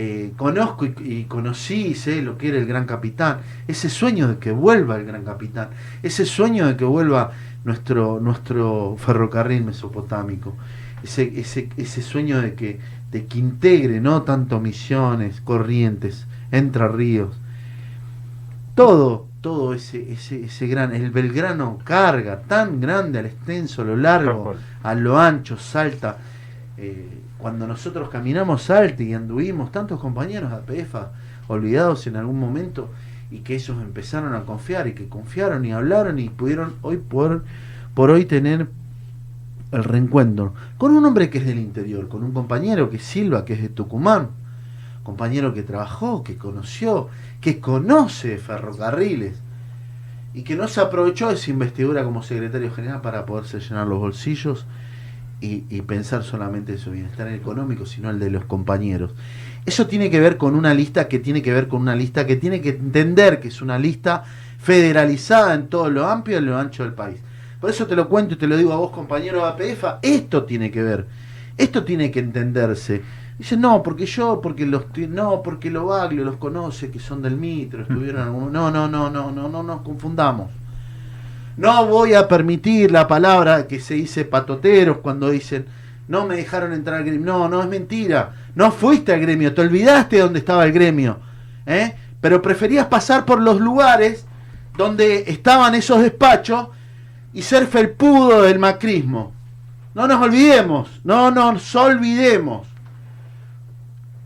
[0.00, 4.28] Eh, conozco y, y conocí y sé lo que era el gran capitán, ese sueño
[4.28, 5.70] de que vuelva el gran capitán,
[6.04, 7.32] ese sueño de que vuelva
[7.64, 10.54] nuestro, nuestro ferrocarril mesopotámico,
[11.02, 12.78] ese, ese, ese sueño de que,
[13.10, 17.36] de que integre no tanto Misiones, Corrientes, Entre Ríos,
[18.76, 23.96] todo, todo ese, ese, ese gran, el Belgrano carga tan grande al extenso, a lo
[23.96, 26.18] largo, a lo ancho, salta.
[26.76, 31.12] Eh, cuando nosotros caminamos Salta y anduvimos, tantos compañeros de APEFA
[31.46, 32.90] olvidados en algún momento,
[33.30, 37.44] y que ellos empezaron a confiar, y que confiaron y hablaron y pudieron hoy por,
[37.94, 38.68] por hoy tener
[39.70, 43.44] el reencuentro con un hombre que es del interior, con un compañero que es Silva,
[43.44, 44.28] que es de Tucumán,
[45.02, 47.08] compañero que trabajó, que conoció,
[47.40, 49.36] que conoce ferrocarriles
[50.34, 53.98] y que no se aprovechó de esa investidura como secretario general para poderse llenar los
[53.98, 54.66] bolsillos
[55.40, 59.12] y, y pensar solamente en su bienestar económico, sino el de los compañeros.
[59.66, 62.36] Eso tiene que ver con una lista que tiene que ver con una lista que
[62.36, 64.24] tiene que entender que es una lista
[64.58, 67.18] federalizada en todo lo amplio y en lo ancho del país.
[67.60, 70.44] Por eso te lo cuento y te lo digo a vos, compañero de APF, esto
[70.44, 71.06] tiene que ver,
[71.56, 73.02] esto tiene que entenderse.
[73.38, 77.36] Dice, no, porque yo, porque los, no, porque lo Baglio los conoce, que son del
[77.36, 80.50] Mitro, estuvieron en algún- no, no, no, no, no, no nos confundamos.
[81.58, 85.66] No voy a permitir la palabra que se dice patoteros cuando dicen,
[86.06, 87.26] no me dejaron entrar al gremio.
[87.26, 88.32] No, no es mentira.
[88.54, 91.18] No fuiste al gremio, te olvidaste de dónde estaba el gremio.
[91.66, 91.96] ¿eh?
[92.20, 94.24] Pero preferías pasar por los lugares
[94.76, 96.68] donde estaban esos despachos
[97.34, 99.32] y ser felpudo del macrismo.
[99.94, 102.68] No nos olvidemos, no nos olvidemos.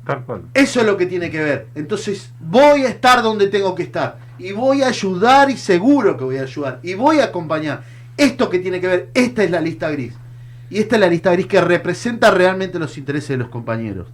[0.06, 0.42] Tal cual.
[0.52, 1.68] Eso es lo que tiene que ver.
[1.74, 4.18] Entonces voy a estar donde tengo que estar.
[4.42, 6.80] Y voy a ayudar y seguro que voy a ayudar.
[6.82, 7.84] Y voy a acompañar.
[8.16, 10.14] Esto que tiene que ver, esta es la lista gris.
[10.68, 14.08] Y esta es la lista gris que representa realmente los intereses de los compañeros.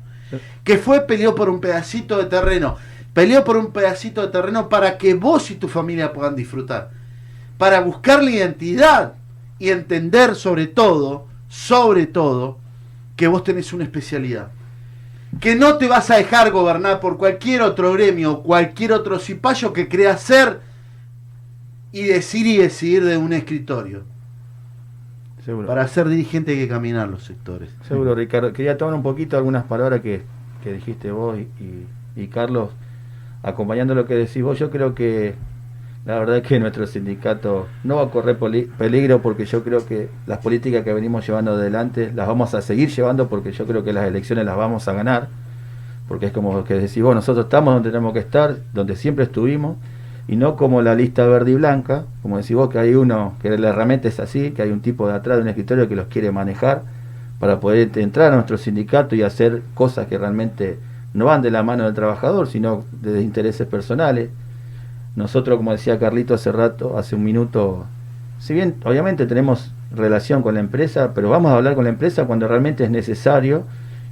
[0.64, 2.76] Que fue, peleó por un pedacito de terreno.
[3.14, 6.91] Peleó por un pedacito de terreno para que vos y tu familia puedan disfrutar.
[7.57, 9.14] Para buscar la identidad
[9.59, 12.59] y entender sobre todo, sobre todo,
[13.16, 14.51] que vos tenés una especialidad
[15.41, 19.89] que no te vas a dejar gobernar por cualquier otro gremio, cualquier otro cipayo que
[19.89, 20.61] crea ser
[21.93, 24.03] y decir y decidir de un escritorio.
[25.45, 25.66] Seguro.
[25.66, 27.70] Para ser dirigente hay que caminar los sectores.
[27.87, 28.53] Seguro, Ricardo.
[28.53, 30.22] Quería tomar un poquito algunas palabras que,
[30.62, 32.70] que dijiste vos y, y- y Carlos,
[33.43, 34.59] acompañando lo que decís vos.
[34.59, 35.37] Yo creo que
[36.09, 40.09] la verdad es que nuestro sindicato no va a correr peligro porque yo creo que
[40.27, 43.93] las políticas que venimos llevando adelante las vamos a seguir llevando porque yo creo que
[43.93, 45.29] las elecciones las vamos a ganar.
[46.09, 49.77] Porque es como que decís vos, nosotros estamos donde tenemos que estar, donde siempre estuvimos,
[50.27, 53.59] y no como la lista verde y blanca, como decís vos, que hay uno, que
[53.59, 56.07] la herramienta es así, que hay un tipo de atrás de un escritorio que los
[56.07, 56.85] quiere manejar
[57.39, 60.79] para poder entrar a nuestro sindicato y hacer cosas que realmente
[61.13, 64.31] no van de la mano del trabajador, sino de intereses personales.
[65.19, 67.87] Nosotros, como decía Carlito hace rato, hace un minuto,
[68.39, 72.27] si bien obviamente tenemos relación con la empresa, pero vamos a hablar con la empresa
[72.27, 73.64] cuando realmente es necesario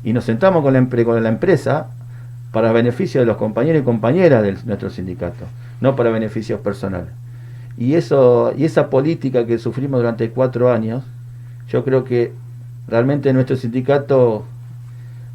[0.03, 1.87] y nos sentamos con la, empresa
[2.51, 5.45] para beneficio de los compañeros y compañeras de nuestro sindicato,
[5.81, 7.11] no para beneficios personales.
[7.79, 11.05] Y, eso, y esa política que sufrimos durante cuatro años,
[11.69, 12.33] yo creo que
[12.89, 14.45] realmente nuestro sindicato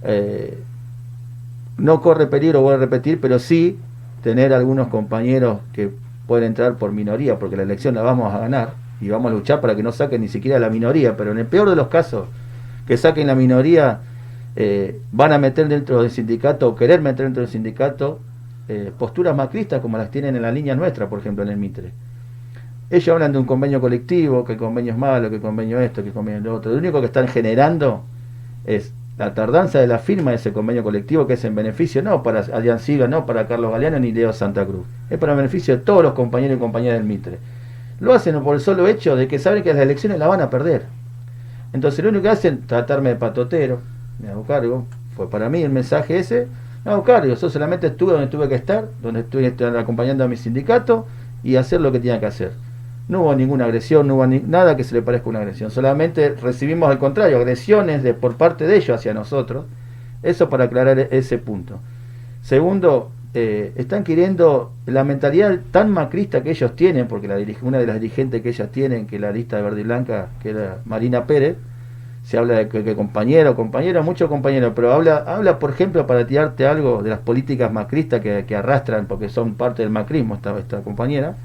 [0.04, 0.62] eh,
[1.78, 3.80] no corre peligro, voy a repetir, pero sí
[4.22, 5.92] tener algunos compañeros que
[6.28, 9.62] pueden entrar por minoría, porque la elección la vamos a ganar y vamos a luchar
[9.62, 12.28] para que no saquen ni siquiera la minoría, pero en el peor de los casos,
[12.88, 14.02] que saquen la minoría,
[14.56, 18.20] eh, van a meter dentro del sindicato o querer meter dentro del sindicato
[18.68, 21.92] eh, posturas macristas como las tienen en la línea nuestra, por ejemplo, en el Mitre.
[22.90, 26.02] Ellos hablan de un convenio colectivo, que el convenio es malo, que el convenio esto,
[26.04, 26.72] que el convenio lo otro.
[26.72, 28.04] Lo único que están generando
[28.66, 32.24] es la tardanza de la firma de ese convenio colectivo que es en beneficio no
[32.24, 34.86] para Adrián Silva, no para Carlos Galeano ni Leo Santa Cruz.
[35.10, 37.40] Es para beneficio de todos los compañeros y compañeras del Mitre.
[38.00, 40.50] Lo hacen por el solo hecho de que saben que las elecciones las van a
[40.50, 40.86] perder.
[41.74, 43.80] Entonces lo único que hacen es tratarme de patotero,
[44.20, 44.86] me hago cargo,
[45.16, 46.48] fue para mí el mensaje ese,
[46.84, 50.36] me hago cargo, yo solamente estuve donde tuve que estar, donde estuve acompañando a mi
[50.36, 51.06] sindicato
[51.44, 52.54] y hacer lo que tenía que hacer.
[53.08, 55.72] No hubo ninguna agresión, no hubo ni- nada que se le parezca una agresión.
[55.72, 59.66] Solamente recibimos al contrario, agresiones de, por parte de ellos hacia nosotros.
[60.24, 61.80] Eso para aclarar e- ese punto.
[62.42, 67.88] Segundo, eh, están queriendo la mentalidad tan macrista que ellos tienen, porque la una de
[67.88, 71.28] las dirigentes que ellas tienen, que la lista de verde y blanca, que era Marina
[71.28, 71.58] Pérez,
[72.24, 76.68] se habla de que, compañero, compañero, mucho compañero, pero habla, habla, por ejemplo, para tirarte
[76.68, 80.82] algo de las políticas macristas que, que arrastran, porque son parte del macrismo esta, esta
[80.82, 81.36] compañera,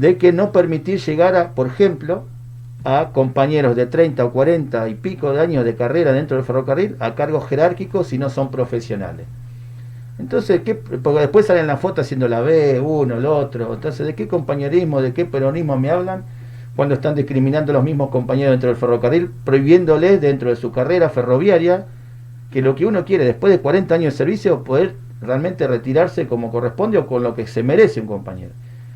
[0.00, 2.24] de que no permitir llegar a, por ejemplo,
[2.84, 6.96] a compañeros de 30 o 40 y pico de años de carrera dentro del ferrocarril
[7.00, 9.26] a cargos jerárquicos si no son profesionales.
[10.18, 10.74] Entonces, ¿qué?
[10.74, 13.74] porque después salen las fotos haciendo la B, uno, el otro.
[13.74, 16.24] Entonces, ¿de qué compañerismo, de qué peronismo me hablan
[16.76, 21.10] cuando están discriminando a los mismos compañeros dentro del ferrocarril, prohibiéndoles dentro de su carrera
[21.10, 21.84] ferroviaria
[22.50, 26.50] que lo que uno quiere después de 40 años de servicio, poder realmente retirarse como
[26.50, 28.52] corresponde o con lo que se merece un compañero.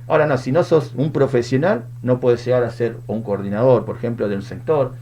[0.07, 3.97] Ahora no, si no sos un profesional, no puedes llegar a ser un coordinador, por
[3.97, 4.93] ejemplo, de un sector.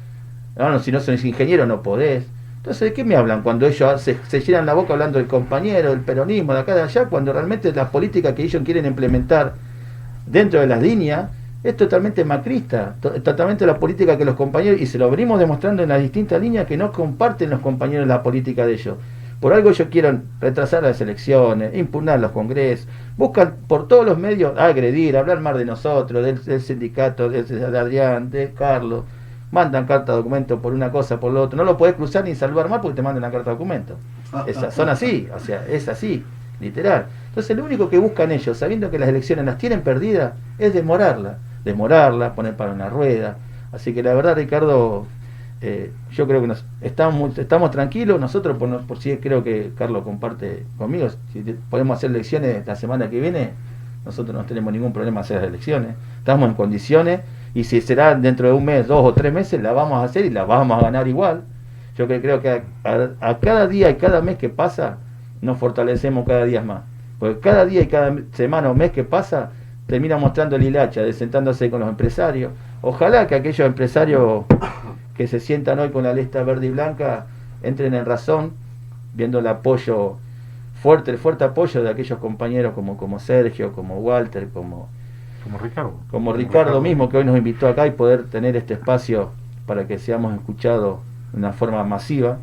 [0.56, 2.24] Ahora, si no sos ingeniero, no podés.
[2.58, 6.00] Entonces, ¿de qué me hablan cuando ellos se, llenan la boca hablando del compañero, del
[6.00, 9.54] peronismo, de acá, de allá, cuando realmente la política que ellos quieren implementar
[10.26, 11.30] dentro de las líneas
[11.64, 15.82] es totalmente macrista, to- totalmente la política que los compañeros, y se lo venimos demostrando
[15.82, 18.96] en las distintas líneas, que no comparten los compañeros la política de ellos.
[19.42, 22.86] Por algo ellos quieren retrasar las elecciones, impugnar los congresos,
[23.16, 27.78] buscan por todos los medios agredir, hablar mal de nosotros, del, del sindicato, de, de
[27.78, 29.02] Adrián, de Carlos,
[29.50, 32.36] mandan carta de documento por una cosa, por lo otro, no lo podés cruzar ni
[32.36, 33.96] saludar mal porque te mandan la carta de documento.
[34.46, 36.24] Esas, son así, o sea, es así,
[36.60, 37.06] literal.
[37.30, 41.38] Entonces lo único que buscan ellos, sabiendo que las elecciones las tienen perdidas, es demorarla,
[41.64, 43.38] demorarla, poner para una rueda.
[43.72, 45.08] Así que la verdad, Ricardo,
[45.62, 50.64] eh, yo creo que estamos, estamos tranquilos, nosotros por, por si creo que Carlos comparte
[50.76, 51.40] conmigo, si
[51.70, 53.50] podemos hacer elecciones la semana que viene,
[54.04, 57.20] nosotros no tenemos ningún problema hacer elecciones, estamos en condiciones
[57.54, 60.24] y si será dentro de un mes, dos o tres meses, la vamos a hacer
[60.26, 61.42] y la vamos a ganar igual.
[61.96, 64.98] Yo creo que a, a- a cada día y cada mes que pasa,
[65.42, 66.82] nos fortalecemos cada día más.
[67.18, 69.50] Porque cada día y cada semana o mes que pasa,
[69.86, 72.50] termina mostrando el hilacha, de sentándose con los empresarios.
[72.80, 74.44] Ojalá que aquellos empresarios
[75.16, 77.26] que se sientan hoy con la lista verde y blanca
[77.62, 78.52] entren en razón,
[79.14, 80.16] viendo el apoyo
[80.80, 84.88] fuerte, el fuerte apoyo de aquellos compañeros como, como Sergio, como Walter, como,
[85.44, 85.94] Como Ricardo.
[86.10, 89.30] como Ricardo mismo que hoy nos invitó acá y poder tener este espacio
[89.66, 91.00] para que seamos escuchados
[91.32, 92.38] de una forma masiva,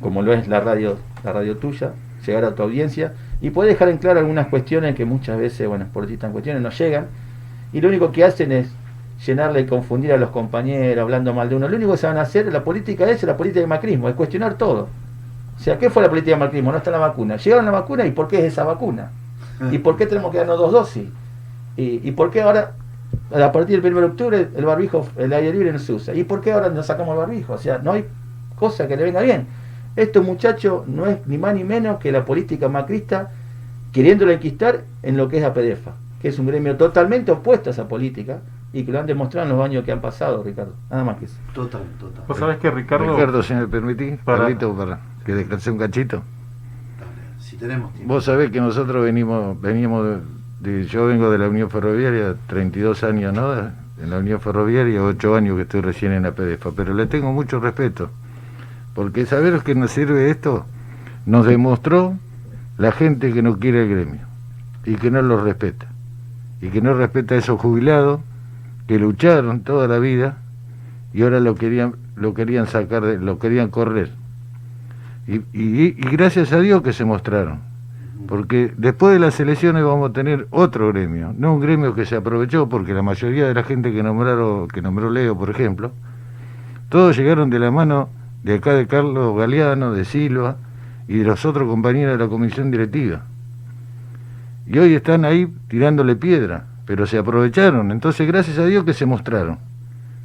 [0.00, 1.92] como lo es la radio, la radio tuya,
[2.26, 5.86] llegar a tu audiencia y poder dejar en claro algunas cuestiones que muchas veces, bueno,
[5.92, 7.06] por distintas cuestiones no llegan
[7.72, 8.72] y lo único que hacen es
[9.24, 11.68] llenarle y confundir a los compañeros hablando mal de uno.
[11.68, 14.14] Lo único que se van a hacer, la política es la política de macrismo, es
[14.14, 14.88] cuestionar todo.
[15.56, 16.72] O sea, ¿qué fue la política de macrismo?
[16.72, 17.36] No está la vacuna.
[17.36, 19.10] Llegaron la vacuna y ¿por qué es esa vacuna?
[19.70, 21.08] ¿Y por qué tenemos que darnos dos dosis?
[21.76, 22.72] ¿Y, por qué ahora,
[23.32, 26.14] a partir del 1 de octubre, el barbijo, el aire libre no se usa?
[26.14, 27.52] ¿Y por qué ahora no sacamos el barbijo?
[27.52, 28.04] O sea, no hay
[28.56, 29.46] cosa que le venga bien.
[29.94, 33.30] Esto, muchachos, no es ni más ni menos que la política macrista
[33.92, 37.86] queriéndolo enquistar en lo que es APDEFA, que es un gremio totalmente opuesto a esa
[37.86, 38.40] política
[38.72, 40.72] y que lo han demostrado en los años que han pasado, Ricardo.
[40.90, 41.36] Nada más que eso.
[41.54, 42.24] Total, total.
[42.26, 46.22] Vos sabés que Ricardo, Ricardo, si me permitís, Para- Carlito, para que descanse un cachito.
[47.38, 48.14] Si tenemos tiempo.
[48.14, 49.56] Vos sabés que nosotros venimos,
[50.60, 53.52] de- yo vengo de la Unión Ferroviaria, 32 años, ¿no?
[54.02, 57.32] En la Unión Ferroviaria, 8 años que estoy recién en la PDFA, pero le tengo
[57.32, 58.10] mucho respeto,
[58.94, 60.64] porque saber que nos sirve esto,
[61.26, 62.16] nos demostró
[62.78, 64.20] la gente que no quiere el gremio
[64.84, 65.86] y que no lo respeta,
[66.60, 68.20] y que no respeta a esos jubilados
[68.92, 70.36] que lucharon toda la vida
[71.14, 74.10] y ahora lo querían, lo querían sacar, de- lo querían correr.
[75.26, 77.60] Y, y- gracias a Dios que se mostraron.
[78.28, 82.16] Porque después de las elecciones vamos a tener otro gremio, no un gremio que se
[82.16, 85.92] aprovechó, porque la mayoría de la gente que nombraron, que nombró Leo, por ejemplo,
[86.90, 88.10] todos llegaron de la mano
[88.42, 90.56] de acá de Carlos Galeano, de Silva
[91.08, 93.22] y de los otros compañeros de la comisión directiva.
[94.66, 97.90] Y hoy están ahí tirándole piedra, pero se aprovecharon.
[97.90, 99.60] Entonces, gracias a Dios que se mostraron.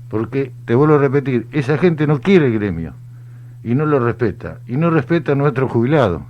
[0.09, 2.91] Porque, te vuelvo a repetir, esa gente no quiere el gremio
[3.63, 4.59] y no lo respeta.
[4.67, 6.23] Y no respeta a nuestros jubilados,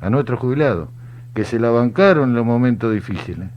[0.00, 0.88] a nuestros jubilados,
[1.34, 3.48] que se la bancaron en los momentos difíciles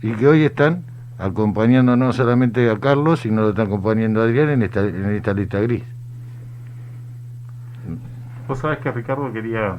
[0.00, 0.84] y que hoy están
[1.18, 5.34] acompañando no solamente a Carlos, sino lo están acompañando a Adrián en esta, en esta
[5.34, 5.82] lista gris.
[8.46, 9.76] vos sabés que Ricardo quería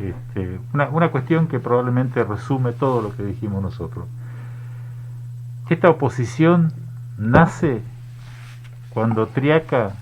[0.00, 4.06] este, una, una cuestión que probablemente resume todo lo que dijimos nosotros.
[5.70, 6.72] Esta oposición
[7.16, 7.80] nace
[8.90, 9.92] cuando Triaca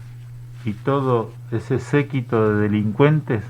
[0.64, 3.44] y todo ese séquito de delincuentes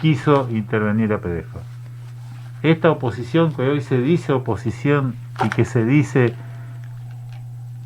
[0.00, 1.60] quiso intervenir a PDFA.
[2.62, 5.14] Esta oposición que hoy se dice oposición
[5.44, 6.34] y que se dice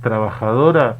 [0.02, 0.96] trabajadora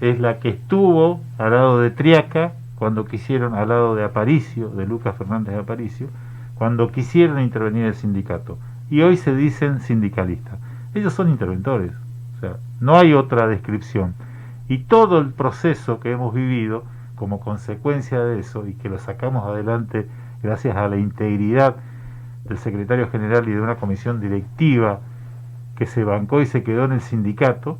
[0.00, 4.86] es la que estuvo al lado de Triaca cuando quisieron, al lado de Aparicio, de
[4.86, 6.08] Lucas Fernández de Aparicio,
[6.54, 8.58] cuando quisieron intervenir el sindicato.
[8.90, 10.58] Y hoy se dicen sindicalistas.
[10.94, 11.92] Ellos son interventores,
[12.36, 14.14] o sea, no hay otra descripción.
[14.68, 16.84] Y todo el proceso que hemos vivido
[17.14, 20.06] como consecuencia de eso y que lo sacamos adelante
[20.42, 21.76] gracias a la integridad
[22.44, 25.00] del secretario general y de una comisión directiva
[25.76, 27.78] que se bancó y se quedó en el sindicato,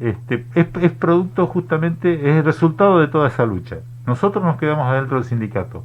[0.00, 3.78] este, es, es producto justamente, es el resultado de toda esa lucha.
[4.06, 5.84] Nosotros nos quedamos adentro del sindicato.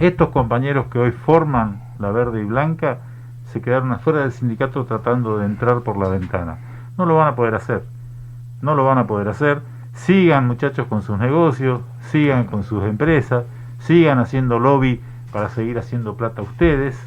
[0.00, 2.98] Estos compañeros que hoy forman la verde y blanca
[3.52, 6.58] se quedaron afuera del sindicato tratando de entrar por la ventana.
[6.96, 7.84] no lo van a poder hacer.
[8.60, 9.62] No lo van a poder hacer.
[9.92, 11.80] Sigan muchachos con sus negocios,
[12.10, 13.44] sigan con sus empresas,
[13.80, 15.00] sigan haciendo lobby
[15.32, 16.98] para seguir haciendo plata ustedes,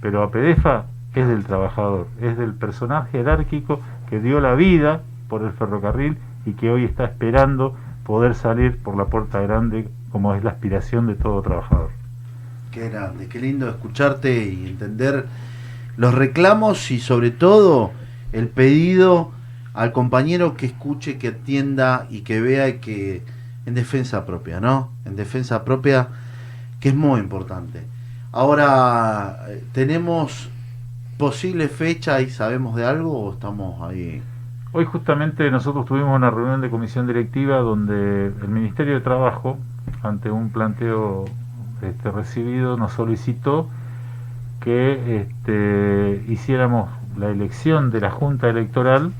[0.00, 5.52] pero APDEFA es del trabajador, es del personaje jerárquico que dio la vida por el
[5.52, 10.50] ferrocarril y que hoy está esperando poder salir por la puerta grande como es la
[10.50, 11.90] aspiración de todo trabajador.
[12.70, 15.26] Qué grande, qué lindo escucharte y entender
[15.98, 17.90] los reclamos y sobre todo
[18.32, 19.32] el pedido
[19.74, 23.22] al compañero que escuche, que atienda y que vea que
[23.66, 24.90] en defensa propia, ¿no?
[25.04, 26.08] En defensa propia,
[26.80, 27.84] que es muy importante.
[28.30, 30.48] Ahora, ¿tenemos
[31.18, 34.22] posible fecha y sabemos de algo o estamos ahí?
[34.70, 39.58] Hoy justamente nosotros tuvimos una reunión de comisión directiva donde el Ministerio de Trabajo,
[40.04, 41.24] ante un planteo
[41.82, 43.68] este, recibido, nos solicitó
[44.60, 49.12] que este, hiciéramos la elección de la Junta Electoral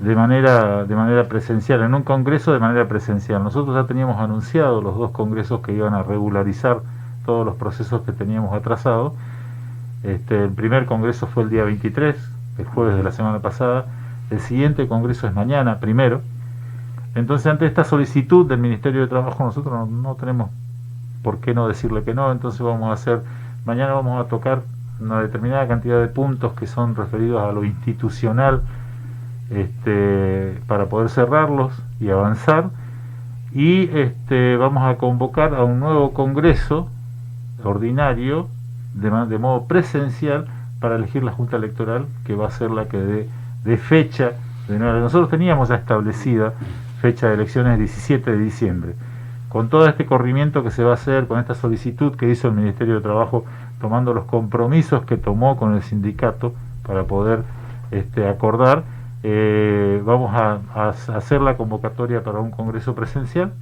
[0.00, 3.42] de manera, de manera presencial, en un congreso de manera presencial.
[3.42, 6.80] Nosotros ya teníamos anunciado los dos congresos que iban a regularizar
[7.24, 9.14] todos los procesos que teníamos atrasados.
[10.02, 12.16] Este, el primer congreso fue el día 23,
[12.58, 13.86] el jueves de la semana pasada.
[14.30, 16.20] El siguiente congreso es mañana, primero.
[17.14, 20.50] Entonces, ante esta solicitud del Ministerio de Trabajo, nosotros no, no tenemos
[21.22, 22.30] por qué no decirle que no.
[22.30, 23.22] Entonces, vamos a hacer,
[23.66, 24.62] mañana vamos a tocar
[25.00, 28.62] una determinada cantidad de puntos que son referidos a lo institucional
[29.50, 32.70] este, para poder cerrarlos y avanzar.
[33.52, 36.88] Y este, vamos a convocar a un nuevo congreso
[37.64, 38.48] ordinario
[38.94, 40.46] de, modo presencial
[40.80, 43.28] para elegir la Junta Electoral que va a ser la que dé
[43.64, 44.32] de fecha
[44.68, 44.98] de nuevo.
[45.00, 46.52] Nosotros teníamos ya establecida
[47.00, 48.94] fecha de elecciones el 17 de diciembre.
[49.48, 52.54] Con todo este corrimiento que se va a hacer, con esta solicitud que hizo el
[52.54, 53.44] Ministerio de Trabajo,
[53.80, 56.52] tomando los compromisos que tomó con el sindicato
[56.86, 57.42] para poder
[57.90, 58.84] este, acordar,
[59.22, 63.52] eh, vamos a, hacer la convocatoria para un congreso presencial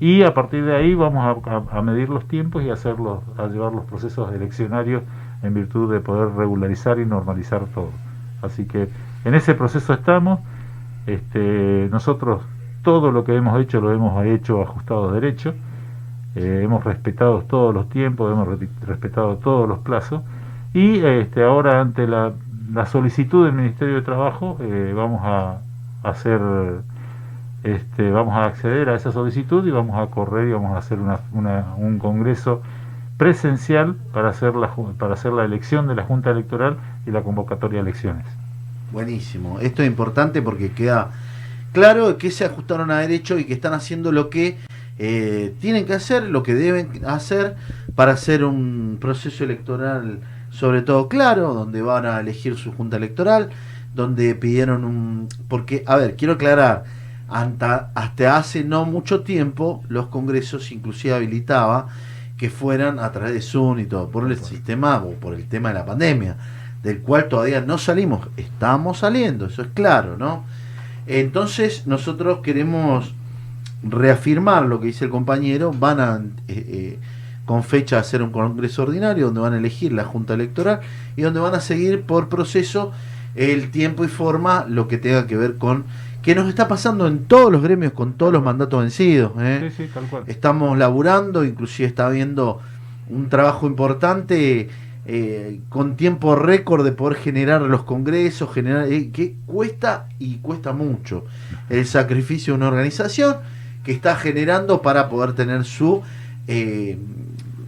[0.00, 3.84] y a partir de ahí vamos a medir los tiempos y hacerlos, a llevar los
[3.84, 5.02] procesos eleccionarios
[5.42, 7.90] en virtud de poder regularizar y normalizar todo.
[8.42, 8.88] Así que
[9.24, 10.40] en ese proceso estamos.
[11.06, 12.42] Este, nosotros
[12.86, 15.54] todo lo que hemos hecho lo hemos hecho ajustado derecho.
[16.36, 20.22] Eh, hemos respetado todos los tiempos, hemos re- respetado todos los plazos
[20.72, 22.32] y este, ahora ante la,
[22.86, 25.58] solicitud del Ministerio de Trabajo eh, vamos a
[26.04, 26.40] hacer
[27.64, 30.98] este, vamos a acceder a esa solicitud y vamos a correr y vamos a hacer
[31.00, 32.62] un congreso
[33.16, 37.78] presencial para hacer, la, para hacer la elección de la Junta Electoral y la convocatoria
[37.82, 38.26] de elecciones.
[38.92, 39.58] Buenísimo.
[39.58, 41.10] Esto es importante porque queda
[41.76, 44.56] claro que se ajustaron a derecho y que están haciendo lo que
[44.98, 47.54] eh, tienen que hacer, lo que deben hacer
[47.94, 53.50] para hacer un proceso electoral sobre todo claro, donde van a elegir su junta electoral,
[53.94, 55.28] donde pidieron un...
[55.48, 56.84] Porque, a ver, quiero aclarar,
[57.28, 61.88] hasta, hasta hace no mucho tiempo los congresos inclusive habilitaba
[62.38, 65.68] que fueran a través de Zoom y todo, por el sistema o por el tema
[65.68, 66.38] de la pandemia,
[66.82, 70.44] del cual todavía no salimos, estamos saliendo, eso es claro, ¿no?
[71.06, 73.14] Entonces nosotros queremos
[73.82, 76.16] reafirmar lo que dice el compañero, van a
[76.48, 76.98] eh, eh,
[77.44, 80.80] con fecha a hacer un congreso ordinario donde van a elegir la junta electoral
[81.16, 82.92] y donde van a seguir por proceso
[83.36, 85.84] el tiempo y forma lo que tenga que ver con
[86.22, 89.30] que nos está pasando en todos los gremios con todos los mandatos vencidos.
[89.38, 89.70] ¿eh?
[89.70, 90.24] Sí, sí, tal cual.
[90.26, 92.60] Estamos laburando, inclusive está habiendo
[93.08, 94.68] un trabajo importante
[95.08, 100.72] eh, con tiempo récord de poder generar los congresos, generar eh, que cuesta y cuesta
[100.72, 101.24] mucho
[101.70, 103.36] el sacrificio de una organización
[103.84, 106.02] que está generando para poder tener su,
[106.48, 106.98] eh,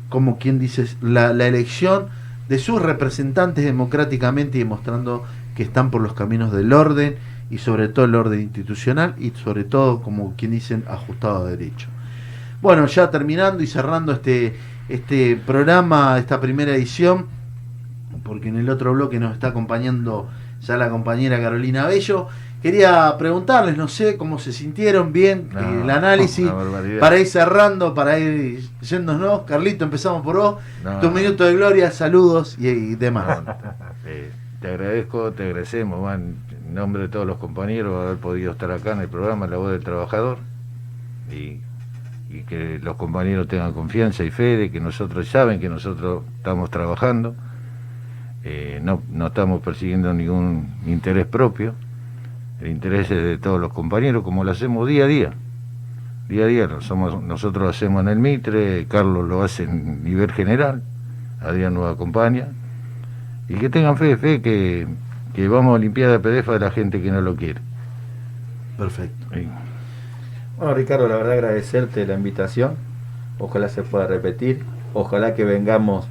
[0.09, 2.07] como quien dice, la, la elección
[2.49, 5.25] de sus representantes democráticamente y demostrando
[5.55, 7.19] que están por los caminos del orden
[7.51, 11.87] y sobre todo el orden institucional y sobre todo, como quien dicen, ajustado a derecho.
[12.61, 14.57] Bueno, ya terminando y cerrando este,
[14.89, 17.27] este programa, esta primera edición,
[18.25, 20.29] porque en el otro bloque nos está acompañando
[20.61, 22.29] ya la compañera Carolina Bello.
[22.63, 26.51] Quería preguntarles, no sé cómo se sintieron bien No, el análisis,
[26.99, 29.43] para ir cerrando, para ir yéndonos.
[29.43, 30.57] Carlito, empezamos por vos.
[30.83, 30.99] No.
[30.99, 33.39] Tu minuto de gloria, saludos y, y demás.
[34.11, 34.31] Eh,
[34.61, 36.37] te agradezco, te agradecemos, man,
[36.67, 39.71] en nombre de todos los compañeros, haber podido estar acá en el programa La Voz
[39.71, 40.39] del Trabajador
[41.31, 41.61] y,
[42.39, 46.71] y que los compañeros tengan confianza y fe de que nosotros saben que nosotros estamos
[46.71, 47.35] trabajando,
[48.45, 51.75] eh, no, no estamos persiguiendo ningún interés propio,
[52.61, 55.33] el interés es de todos los compañeros, como lo hacemos día a día.
[56.29, 60.31] Día a día somos, nosotros lo hacemos en el Mitre, Carlos lo hace en nivel
[60.33, 60.83] general,
[61.41, 62.49] Adrián nos acompaña,
[63.49, 64.87] y que tengan fe, fe que,
[65.35, 67.61] que vamos a limpiar la PDFA de la gente que no lo quiere.
[68.77, 69.27] Perfecto.
[69.33, 69.49] Sí.
[70.59, 72.73] Bueno, Ricardo, la verdad agradecerte la invitación.
[73.39, 74.65] Ojalá se pueda repetir.
[74.93, 76.09] Ojalá que vengamos,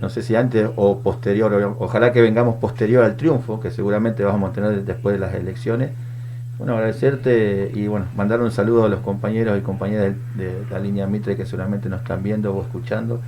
[0.00, 4.48] no sé si antes o posterior, ojalá que vengamos posterior al triunfo, que seguramente vamos
[4.48, 5.90] a tener después de las elecciones.
[6.56, 11.06] Bueno, agradecerte y bueno, mandar un saludo a los compañeros y compañeras de, la línea
[11.06, 13.20] Mitre que seguramente nos están viendo o escuchando.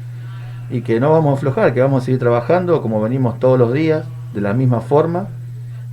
[0.71, 3.71] Y que no vamos a aflojar, que vamos a seguir trabajando como venimos todos los
[3.75, 5.27] días, de la misma forma.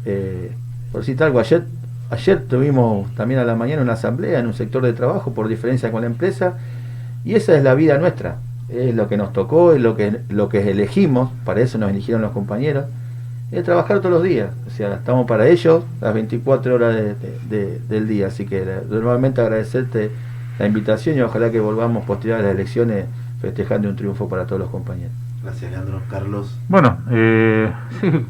[0.06, 0.56] Eh,
[0.94, 1.66] por decirte algo, ayer,
[2.12, 5.92] ayer tuvimos también a la mañana una asamblea en un sector de trabajo por diferencia
[5.92, 6.54] con la empresa
[7.26, 8.36] y esa es la vida nuestra,
[8.70, 12.22] es lo que nos tocó, es lo que, lo que elegimos, para eso nos eligieron
[12.22, 12.86] los compañeros,
[13.52, 17.40] es trabajar todos los días, o sea, estamos para ellos las 24 horas de- de-
[17.50, 20.10] de- del día, así que eh, nuevamente agradecerte
[20.60, 23.06] la invitación y ojalá que volvamos posterior a las elecciones
[23.42, 25.12] festejando un triunfo para todos los compañeros.
[25.44, 26.02] Gracias, Leandro.
[26.10, 26.56] Carlos.
[26.70, 28.08] Bueno, eh, sí,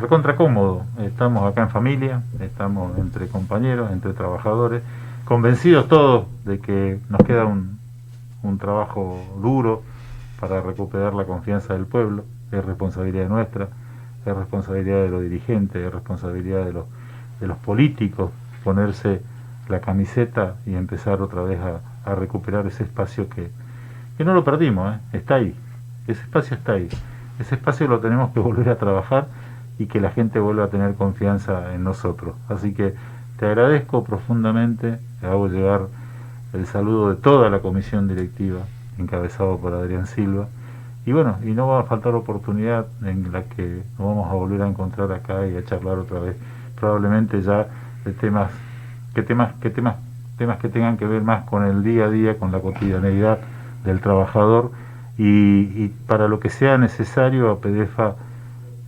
[0.00, 0.84] recontra cómodo.
[0.98, 4.82] Estamos acá en familia, estamos entre compañeros, entre trabajadores,
[5.24, 7.78] convencidos todos de que nos queda un,
[8.42, 9.82] un trabajo duro
[10.40, 12.24] para recuperar la confianza del pueblo.
[12.52, 13.68] Es responsabilidad nuestra,
[14.24, 16.86] es responsabilidad de los dirigentes, es responsabilidad de los,
[17.40, 18.30] de los políticos
[18.64, 19.22] ponerse
[19.68, 21.80] la camiseta y empezar otra vez a,
[22.14, 23.50] recuperar ese espacio que,
[24.16, 24.98] que no lo perdimos, ¿eh?
[25.12, 25.56] está ahí,
[26.06, 26.88] ese espacio está ahí,
[27.40, 29.26] ese espacio lo tenemos que volver a trabajar
[29.78, 32.34] y que la gente vuelva a tener confianza en nosotros.
[32.48, 32.94] Así que
[33.38, 35.82] te agradezco profundamente, te hago llegar
[36.52, 38.60] el saludo de toda la comisión directiva,
[38.98, 40.46] encabezado por Adrián Silva.
[41.04, 44.62] Y bueno, y no va a faltar oportunidad en la que nos vamos a volver
[44.62, 46.36] a encontrar acá y a charlar otra vez,
[46.74, 47.66] probablemente ya
[48.04, 48.50] de temas,
[49.14, 49.96] que temas, que temas,
[50.36, 53.38] temas que tengan que ver más con el día a día, con la cotidianeidad
[53.84, 54.72] del trabajador
[55.18, 58.16] y, para lo que sea necesario a PDFA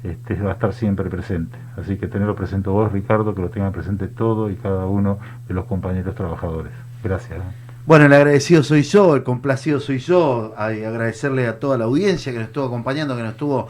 [0.03, 1.59] este, va a estar siempre presente.
[1.76, 5.18] Así que tenerlo presente vos, Ricardo, que lo tengan presente todo y cada uno
[5.49, 6.72] de los compañeros trabajadores.
[7.03, 7.38] Gracias.
[7.38, 7.42] ¿eh?
[7.86, 10.55] Bueno, el agradecido soy yo, el complacido soy yo.
[10.57, 13.68] Agradecerle a toda la audiencia que nos estuvo acompañando, que nos estuvo,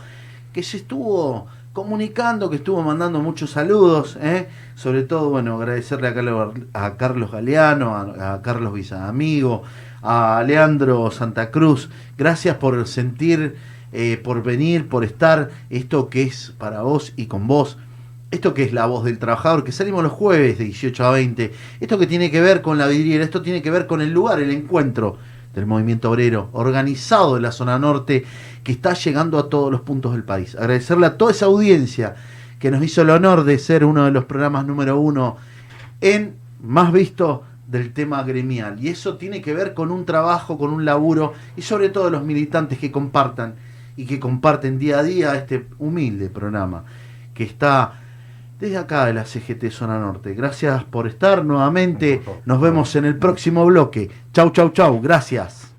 [0.53, 4.19] que se estuvo comunicando, que estuvo mandando muchos saludos.
[4.21, 4.49] ¿eh?
[4.75, 9.63] Sobre todo, bueno, agradecerle a Carlos, a Carlos Galeano, a, a Carlos Vizamigo,
[10.03, 11.89] a Leandro Santa Cruz.
[12.17, 13.57] Gracias por sentir,
[13.93, 15.51] eh, por venir, por estar.
[15.71, 17.79] Esto que es para vos y con vos.
[18.31, 21.53] Esto que es la voz del trabajador, que salimos los jueves de 18 a 20.
[21.81, 24.41] Esto que tiene que ver con la vidriera, esto tiene que ver con el lugar,
[24.41, 25.17] el encuentro
[25.55, 28.25] del movimiento obrero organizado en la zona norte
[28.63, 30.55] que está llegando a todos los puntos del país.
[30.55, 32.17] Agradecerle a toda esa audiencia
[32.59, 35.37] que nos hizo el honor de ser uno de los programas número uno
[36.01, 38.83] en más visto del tema gremial.
[38.83, 42.25] Y eso tiene que ver con un trabajo, con un laburo y sobre todo los
[42.25, 43.55] militantes que compartan
[43.99, 46.85] y que comparten día a día este humilde programa
[47.35, 48.01] que está
[48.61, 50.35] desde acá de la CGT Zona Norte.
[50.35, 52.23] Gracias por estar nuevamente.
[52.45, 54.09] Nos vemos en el próximo bloque.
[54.33, 55.01] Chau, chau, chau.
[55.01, 55.75] Gracias.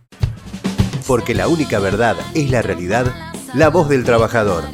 [1.07, 3.05] Porque la única verdad es la realidad,
[3.53, 4.65] la voz del trabajador.